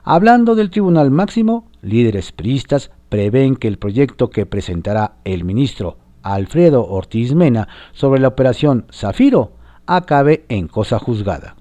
Hablando 0.04 0.56
del 0.56 0.70
Tribunal 0.70 1.12
Máximo, 1.12 1.68
líderes 1.82 2.32
priistas 2.32 2.92
prevén 3.10 3.56
que 3.56 3.68
el 3.68 3.78
proyecto 3.78 4.30
que 4.30 4.46
presentará 4.46 5.18
el 5.24 5.44
ministro 5.44 5.98
Alfredo 6.22 6.88
Ortiz 6.88 7.36
Mena 7.36 7.68
sobre 7.94 8.20
la 8.20 8.30
operación 8.30 8.86
Zafiro 8.92 9.52
acabe 9.86 10.46
en 10.50 10.68
cosa 10.68 10.98
juzgada, 10.98 11.56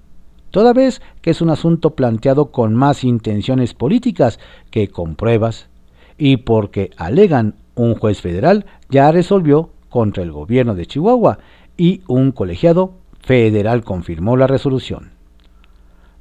toda 0.49 0.73
vez 0.73 1.01
que 1.21 1.29
es 1.29 1.41
un 1.41 1.51
asunto 1.51 1.95
planteado 1.95 2.51
con 2.51 2.73
más 2.73 3.03
intenciones 3.03 3.73
políticas 3.73 4.39
que 4.71 4.87
con 4.87 5.15
pruebas, 5.15 5.69
y 6.17 6.37
porque 6.37 6.91
alegan 6.97 7.55
un 7.75 7.95
juez 7.95 8.21
federal 8.21 8.65
ya 8.89 9.11
resolvió 9.11 9.69
contra 9.89 10.23
el 10.23 10.31
gobierno 10.31 10.75
de 10.75 10.85
Chihuahua 10.85 11.39
y 11.77 12.01
un 12.07 12.31
colegiado 12.31 12.93
federal 13.21 13.83
confirmó 13.83 14.37
la 14.37 14.47
resolución. 14.47 15.11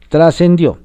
Trascendió 0.09 0.79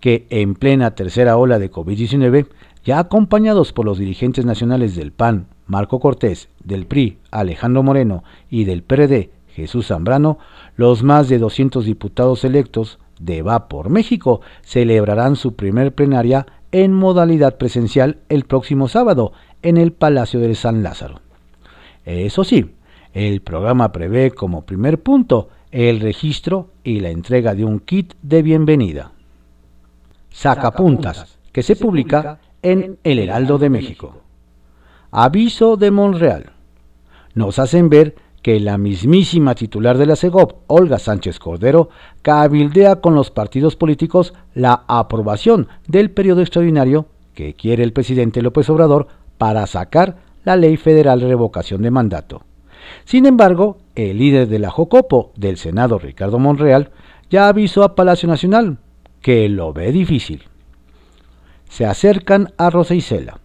que 0.00 0.26
en 0.30 0.54
plena 0.54 0.94
tercera 0.94 1.36
ola 1.36 1.58
de 1.58 1.70
COVID-19, 1.70 2.46
ya 2.84 2.98
acompañados 2.98 3.72
por 3.72 3.84
los 3.84 3.98
dirigentes 3.98 4.44
nacionales 4.44 4.94
del 4.94 5.12
PAN, 5.12 5.48
Marco 5.66 6.00
Cortés, 6.00 6.48
del 6.62 6.86
PRI, 6.86 7.18
Alejandro 7.30 7.82
Moreno 7.82 8.22
y 8.48 8.64
del 8.64 8.82
PRD, 8.82 9.30
Jesús 9.48 9.88
Zambrano, 9.88 10.38
los 10.76 11.02
más 11.02 11.28
de 11.28 11.38
200 11.38 11.84
diputados 11.84 12.44
electos 12.44 12.98
de 13.18 13.42
Va 13.42 13.68
por 13.68 13.90
México 13.90 14.40
celebrarán 14.62 15.34
su 15.34 15.54
primer 15.54 15.92
plenaria 15.92 16.46
en 16.72 16.92
modalidad 16.92 17.56
presencial 17.56 18.18
el 18.28 18.44
próximo 18.44 18.88
sábado 18.88 19.32
en 19.62 19.76
el 19.76 19.92
Palacio 19.92 20.40
del 20.40 20.56
San 20.56 20.82
Lázaro. 20.82 21.20
Eso 22.04 22.44
sí, 22.44 22.74
el 23.12 23.40
programa 23.40 23.92
prevé 23.92 24.30
como 24.30 24.64
primer 24.64 25.02
punto 25.02 25.48
el 25.70 26.00
registro 26.00 26.70
y 26.84 27.00
la 27.00 27.10
entrega 27.10 27.54
de 27.54 27.64
un 27.64 27.80
kit 27.80 28.14
de 28.22 28.42
bienvenida. 28.42 29.12
Sacapuntas, 30.30 31.38
que 31.52 31.62
se 31.62 31.76
publica 31.76 32.40
en 32.62 32.98
El 33.02 33.18
Heraldo 33.18 33.58
de 33.58 33.70
México. 33.70 34.22
Aviso 35.10 35.76
de 35.76 35.90
Monreal. 35.90 36.52
Nos 37.34 37.58
hacen 37.58 37.88
ver 37.88 38.14
que 38.48 38.60
la 38.60 38.78
mismísima 38.78 39.54
titular 39.54 39.98
de 39.98 40.06
la 40.06 40.16
CEGOP, 40.16 40.62
Olga 40.68 40.98
Sánchez 40.98 41.38
Cordero, 41.38 41.90
cabildea 42.22 42.96
con 42.96 43.14
los 43.14 43.30
partidos 43.30 43.76
políticos 43.76 44.32
la 44.54 44.84
aprobación 44.88 45.68
del 45.86 46.10
periodo 46.10 46.40
extraordinario 46.40 47.04
que 47.34 47.52
quiere 47.52 47.84
el 47.84 47.92
presidente 47.92 48.40
López 48.40 48.70
Obrador 48.70 49.06
para 49.36 49.66
sacar 49.66 50.16
la 50.46 50.56
ley 50.56 50.78
federal 50.78 51.20
de 51.20 51.28
revocación 51.28 51.82
de 51.82 51.90
mandato. 51.90 52.40
Sin 53.04 53.26
embargo, 53.26 53.76
el 53.94 54.16
líder 54.16 54.48
de 54.48 54.60
la 54.60 54.70
Jocopo 54.70 55.30
del 55.36 55.58
Senado, 55.58 55.98
Ricardo 55.98 56.38
Monreal, 56.38 56.90
ya 57.28 57.48
avisó 57.48 57.82
a 57.82 57.94
Palacio 57.94 58.30
Nacional 58.30 58.78
que 59.20 59.46
lo 59.50 59.74
ve 59.74 59.92
difícil. 59.92 60.44
Se 61.68 61.84
acercan 61.84 62.54
a 62.56 62.70
Rosa 62.70 62.94
Isela. 62.94 63.40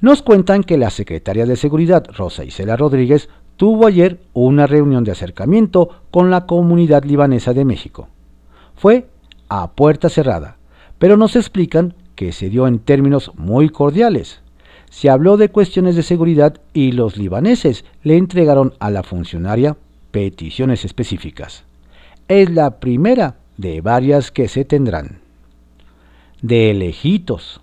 Nos 0.00 0.22
cuentan 0.22 0.64
que 0.64 0.76
la 0.76 0.90
secretaria 0.90 1.46
de 1.46 1.54
Seguridad, 1.54 2.04
Rosa 2.16 2.42
Isela 2.42 2.76
Rodríguez, 2.76 3.28
tuvo 3.58 3.88
ayer 3.88 4.20
una 4.32 4.66
reunión 4.66 5.04
de 5.04 5.10
acercamiento 5.10 5.90
con 6.10 6.30
la 6.30 6.46
comunidad 6.46 7.04
libanesa 7.04 7.52
de 7.52 7.66
México. 7.66 8.08
Fue 8.76 9.08
a 9.48 9.72
puerta 9.72 10.08
cerrada, 10.08 10.56
pero 10.98 11.16
nos 11.16 11.34
explican 11.34 11.94
que 12.14 12.30
se 12.32 12.48
dio 12.50 12.68
en 12.68 12.78
términos 12.78 13.32
muy 13.36 13.68
cordiales. 13.68 14.40
Se 14.90 15.10
habló 15.10 15.36
de 15.36 15.48
cuestiones 15.48 15.96
de 15.96 16.04
seguridad 16.04 16.60
y 16.72 16.92
los 16.92 17.16
libaneses 17.16 17.84
le 18.04 18.16
entregaron 18.16 18.74
a 18.78 18.90
la 18.90 19.02
funcionaria 19.02 19.76
peticiones 20.12 20.84
específicas. 20.84 21.64
Es 22.28 22.50
la 22.50 22.78
primera 22.78 23.36
de 23.56 23.80
varias 23.80 24.30
que 24.30 24.46
se 24.46 24.64
tendrán. 24.64 25.18
De 26.42 26.72
lejitos. 26.74 27.60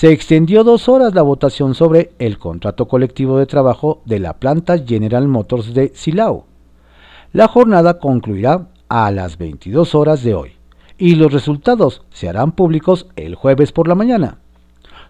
Se 0.00 0.10
extendió 0.10 0.64
dos 0.64 0.88
horas 0.88 1.12
la 1.12 1.20
votación 1.20 1.74
sobre 1.74 2.12
el 2.18 2.38
contrato 2.38 2.88
colectivo 2.88 3.36
de 3.36 3.44
trabajo 3.44 4.00
de 4.06 4.18
la 4.18 4.38
planta 4.38 4.78
General 4.78 5.28
Motors 5.28 5.74
de 5.74 5.92
Silao. 5.94 6.46
La 7.34 7.48
jornada 7.48 7.98
concluirá 7.98 8.68
a 8.88 9.10
las 9.10 9.36
22 9.36 9.94
horas 9.94 10.22
de 10.22 10.32
hoy 10.32 10.52
y 10.96 11.16
los 11.16 11.34
resultados 11.34 12.00
se 12.08 12.30
harán 12.30 12.52
públicos 12.52 13.08
el 13.14 13.34
jueves 13.34 13.72
por 13.72 13.88
la 13.88 13.94
mañana. 13.94 14.38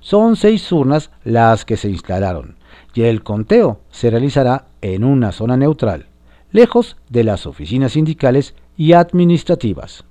Son 0.01 0.35
seis 0.35 0.73
urnas 0.73 1.13
las 1.23 1.65
que 1.65 1.77
se 1.77 1.89
instalaron 1.89 2.57
y 2.93 3.03
el 3.03 3.23
conteo 3.23 3.83
se 3.93 4.11
realizará 4.11 4.67
en 4.83 5.05
una 5.05 5.31
zona 5.31 5.57
neutral, 5.57 6.07
lejos 6.51 6.97
de 7.09 7.23
las 7.23 7.47
oficinas 7.47 7.93
sindicales 7.93 8.57
y 8.77 8.95
administrativas. 8.95 10.03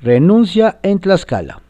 Renuncia 0.00 0.80
en 0.82 0.98
Tlaxcala. 0.98 1.62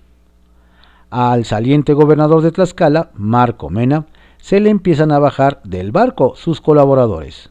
Al 1.13 1.45
saliente 1.45 1.93
gobernador 1.93 2.41
de 2.41 2.53
Tlaxcala, 2.53 3.11
Marco 3.13 3.69
Mena, 3.69 4.07
se 4.39 4.61
le 4.61 4.71
empiezan 4.71 5.13
a 5.13 5.19
bajar 5.19 5.61
del 5.63 5.93
barco 5.93 6.33
sus 6.37 6.63
colaboradores. 6.63 7.51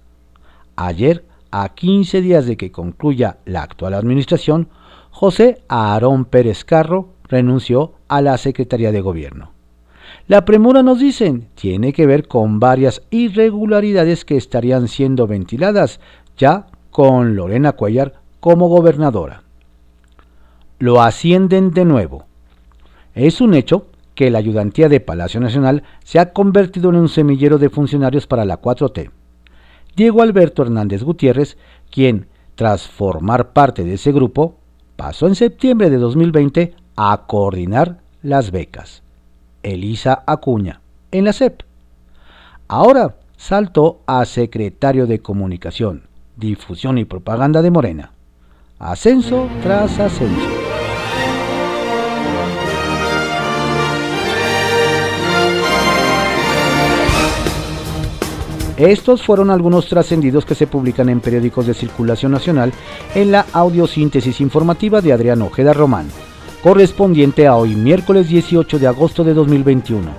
Ayer, 0.75 1.25
a 1.51 1.69
15 1.69 2.21
días 2.21 2.47
de 2.47 2.57
que 2.57 2.71
concluya 2.71 3.37
la 3.45 3.61
actual 3.61 3.93
administración, 3.93 4.69
José 5.11 5.61
Aarón 5.67 6.25
Pérez 6.25 6.65
Carro 6.65 7.09
renunció 7.25 7.93
a 8.07 8.21
la 8.21 8.35
Secretaría 8.39 8.91
de 8.91 9.01
Gobierno. 9.01 9.51
La 10.27 10.43
premura, 10.43 10.81
nos 10.81 10.97
dicen, 10.97 11.47
tiene 11.53 11.93
que 11.93 12.07
ver 12.07 12.27
con 12.27 12.59
varias 12.59 13.03
irregularidades 13.11 14.25
que 14.25 14.37
estarían 14.37 14.87
siendo 14.87 15.27
ventiladas 15.27 15.99
ya 16.35 16.65
con 16.89 17.35
Lorena 17.35 17.73
Cuellar 17.73 18.23
como 18.39 18.69
gobernadora. 18.69 19.43
Lo 20.79 21.03
ascienden 21.03 21.69
de 21.69 21.85
nuevo. 21.85 22.30
Es 23.15 23.41
un 23.41 23.53
hecho 23.53 23.87
que 24.15 24.29
la 24.29 24.39
ayudantía 24.39 24.89
de 24.89 24.99
Palacio 24.99 25.39
Nacional 25.39 25.83
se 26.03 26.19
ha 26.19 26.33
convertido 26.33 26.89
en 26.89 26.95
un 26.95 27.09
semillero 27.09 27.57
de 27.57 27.69
funcionarios 27.69 28.27
para 28.27 28.45
la 28.45 28.61
4T. 28.61 29.09
Diego 29.95 30.21
Alberto 30.21 30.61
Hernández 30.61 31.03
Gutiérrez, 31.03 31.57
quien, 31.89 32.27
tras 32.55 32.87
formar 32.87 33.51
parte 33.51 33.83
de 33.83 33.95
ese 33.95 34.11
grupo, 34.11 34.55
pasó 34.95 35.27
en 35.27 35.35
septiembre 35.35 35.89
de 35.89 35.97
2020 35.97 36.73
a 36.95 37.23
coordinar 37.27 37.99
las 38.21 38.51
becas. 38.51 39.03
Elisa 39.63 40.23
Acuña, 40.25 40.81
en 41.11 41.25
la 41.25 41.33
CEP. 41.33 41.63
Ahora 42.67 43.15
saltó 43.35 44.01
a 44.05 44.23
secretario 44.25 45.07
de 45.07 45.19
Comunicación, 45.19 46.03
Difusión 46.37 46.97
y 46.97 47.05
Propaganda 47.05 47.61
de 47.61 47.71
Morena. 47.71 48.11
Ascenso 48.79 49.47
tras 49.61 49.99
ascenso. 49.99 50.50
Estos 58.89 59.21
fueron 59.21 59.51
algunos 59.51 59.85
trascendidos 59.85 60.43
que 60.43 60.55
se 60.55 60.65
publican 60.65 61.07
en 61.07 61.19
periódicos 61.19 61.67
de 61.67 61.75
circulación 61.75 62.31
nacional 62.31 62.73
en 63.13 63.31
la 63.31 63.45
audiosíntesis 63.53 64.41
informativa 64.41 65.01
de 65.01 65.13
Adrián 65.13 65.43
Ojeda 65.43 65.71
Román, 65.71 66.07
correspondiente 66.63 67.45
a 67.45 67.55
hoy 67.55 67.75
miércoles 67.75 68.27
18 68.27 68.79
de 68.79 68.87
agosto 68.87 69.23
de 69.23 69.35
2021. 69.35 70.09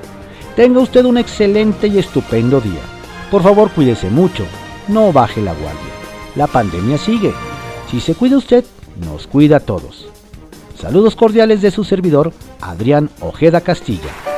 Tenga 0.55 0.79
usted 0.79 1.05
un 1.05 1.19
excelente 1.19 1.89
y 1.89 1.99
estupendo 1.99 2.61
día. 2.61 2.83
Por 3.33 3.43
favor, 3.43 3.69
cuídese 3.73 4.11
mucho, 4.11 4.45
no 4.87 5.13
baje 5.13 5.43
la 5.43 5.55
guardia. 5.55 5.93
La 6.37 6.47
pandemia 6.47 6.99
sigue. 6.99 7.33
Si 7.91 7.99
se 7.99 8.15
cuida 8.15 8.37
usted, 8.37 8.65
nos 9.05 9.27
cuida 9.27 9.57
a 9.57 9.61
todos. 9.61 10.07
Saludos 10.79 11.17
cordiales 11.17 11.63
de 11.63 11.73
su 11.73 11.83
servidor, 11.83 12.33
Adrián 12.61 13.11
Ojeda 13.21 13.61
Castilla. 13.61 14.32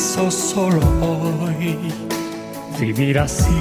Solo 0.00 0.80
hoy. 1.00 1.76
Vivir 2.78 3.18
así 3.18 3.60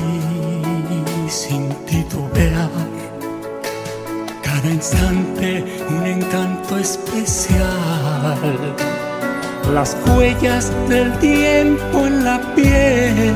sin 1.27 1.69
titubear. 1.85 2.69
Cada 4.41 4.69
instante 4.69 5.65
un 5.89 6.05
encanto 6.05 6.77
especial. 6.77 7.59
Las 9.73 9.97
huellas 10.07 10.71
del 10.87 11.11
tiempo 11.19 12.07
en 12.07 12.23
la 12.23 12.39
piel. 12.55 13.35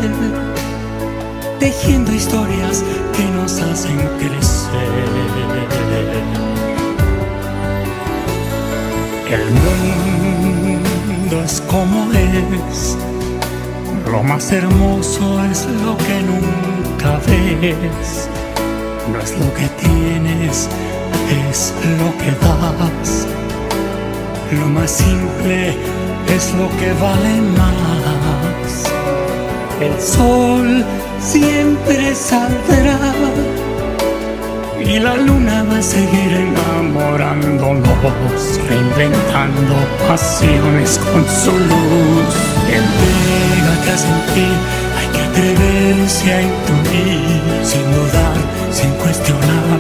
Tejiendo 1.60 2.12
historias 2.14 2.84
que 3.16 3.26
nos 3.36 3.60
hacen 3.62 3.98
crecer. 4.18 4.54
El 9.30 9.50
mundo 9.50 10.13
es 11.42 11.62
como 11.62 12.12
es, 12.12 12.98
lo 14.12 14.22
más 14.24 14.52
hermoso 14.52 15.44
es 15.46 15.66
lo 15.84 15.98
que 15.98 16.22
nunca 16.22 17.20
ves. 17.26 18.30
No 19.12 19.20
es 19.20 19.32
lo 19.38 19.54
que 19.54 19.68
tienes, 19.82 20.70
es 21.50 21.74
lo 22.00 22.18
que 22.18 22.32
das. 22.42 23.28
Lo 24.52 24.68
más 24.68 24.92
simple 24.92 25.76
es 26.36 26.54
lo 26.54 26.70
que 26.80 26.94
vale 27.02 27.42
más. 27.58 28.84
El 29.82 30.00
sol 30.00 30.86
siempre 31.20 32.14
saldrá 32.14 33.00
y 34.94 35.00
la 35.00 35.16
luna 35.16 35.64
va 35.64 35.78
a 35.78 35.82
seguir 35.82 36.34
enamorándonos, 36.48 38.60
reinventando 38.70 39.76
pasiones 40.08 41.00
con 41.00 41.26
su 41.42 41.52
luz. 41.52 42.36
Entrégate 42.80 43.90
a 43.92 43.98
sentir, 43.98 44.56
hay 44.98 45.08
que 45.14 45.22
atreverse 45.30 46.26
a 46.34 46.36
intuir, 46.42 47.42
sin 47.64 47.86
dudar, 47.96 48.38
sin 48.72 48.92
cuestionar, 49.02 49.80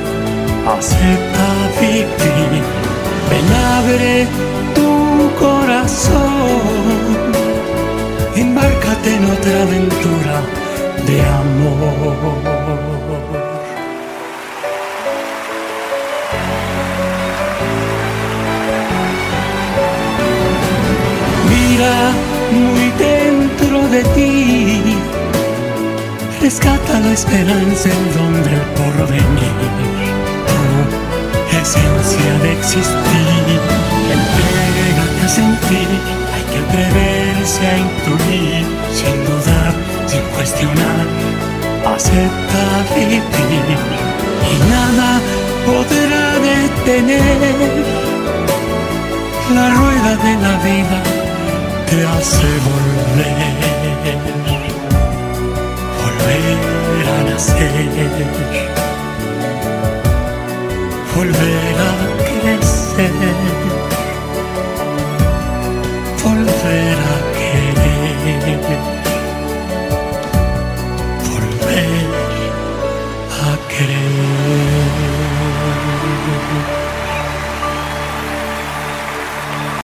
acepta 0.78 1.48
vivir. 1.80 2.64
Ven, 3.30 3.50
abre 3.78 4.14
tu 4.74 4.92
corazón, 5.46 7.02
embárcate 8.36 9.10
en 9.16 9.24
otra 9.26 9.56
aventura 9.62 10.36
de 11.06 11.16
amor. 11.22 12.53
Muy 22.52 22.92
dentro 22.98 23.88
de 23.90 24.04
ti. 24.16 24.82
Rescata 26.42 27.00
la 27.00 27.14
esperanza 27.14 27.90
en 27.90 28.06
donde 28.18 28.50
el 28.54 28.66
porvenir, 28.78 29.56
tu 30.48 31.58
esencia 31.62 32.34
de 32.44 32.52
existir. 32.60 33.60
Entrégate 34.18 35.22
a 35.26 35.30
sentir, 35.30 35.90
hay 36.34 36.44
que 36.52 36.60
atreverse 36.66 37.68
a 37.68 37.78
intuir, 37.78 38.66
sin 38.98 39.18
dudar, 39.28 39.74
sin 40.06 40.24
cuestionar, 40.36 41.06
acepta 41.96 42.64
vivir. 42.96 43.80
Y 44.52 44.56
nada 44.70 45.10
podrá 45.66 46.26
detener 46.52 47.24
la 49.56 49.70
rueda 49.70 50.16
de 50.18 50.34
la 50.42 50.58
vida 50.64 51.23
te 51.96 52.06
hace 52.06 52.48
volver, 52.66 53.54
volver 56.02 57.08
a 57.08 57.24
nacer, 57.30 57.74
volver 61.16 61.78
a 61.80 61.94
crecer. 62.28 63.53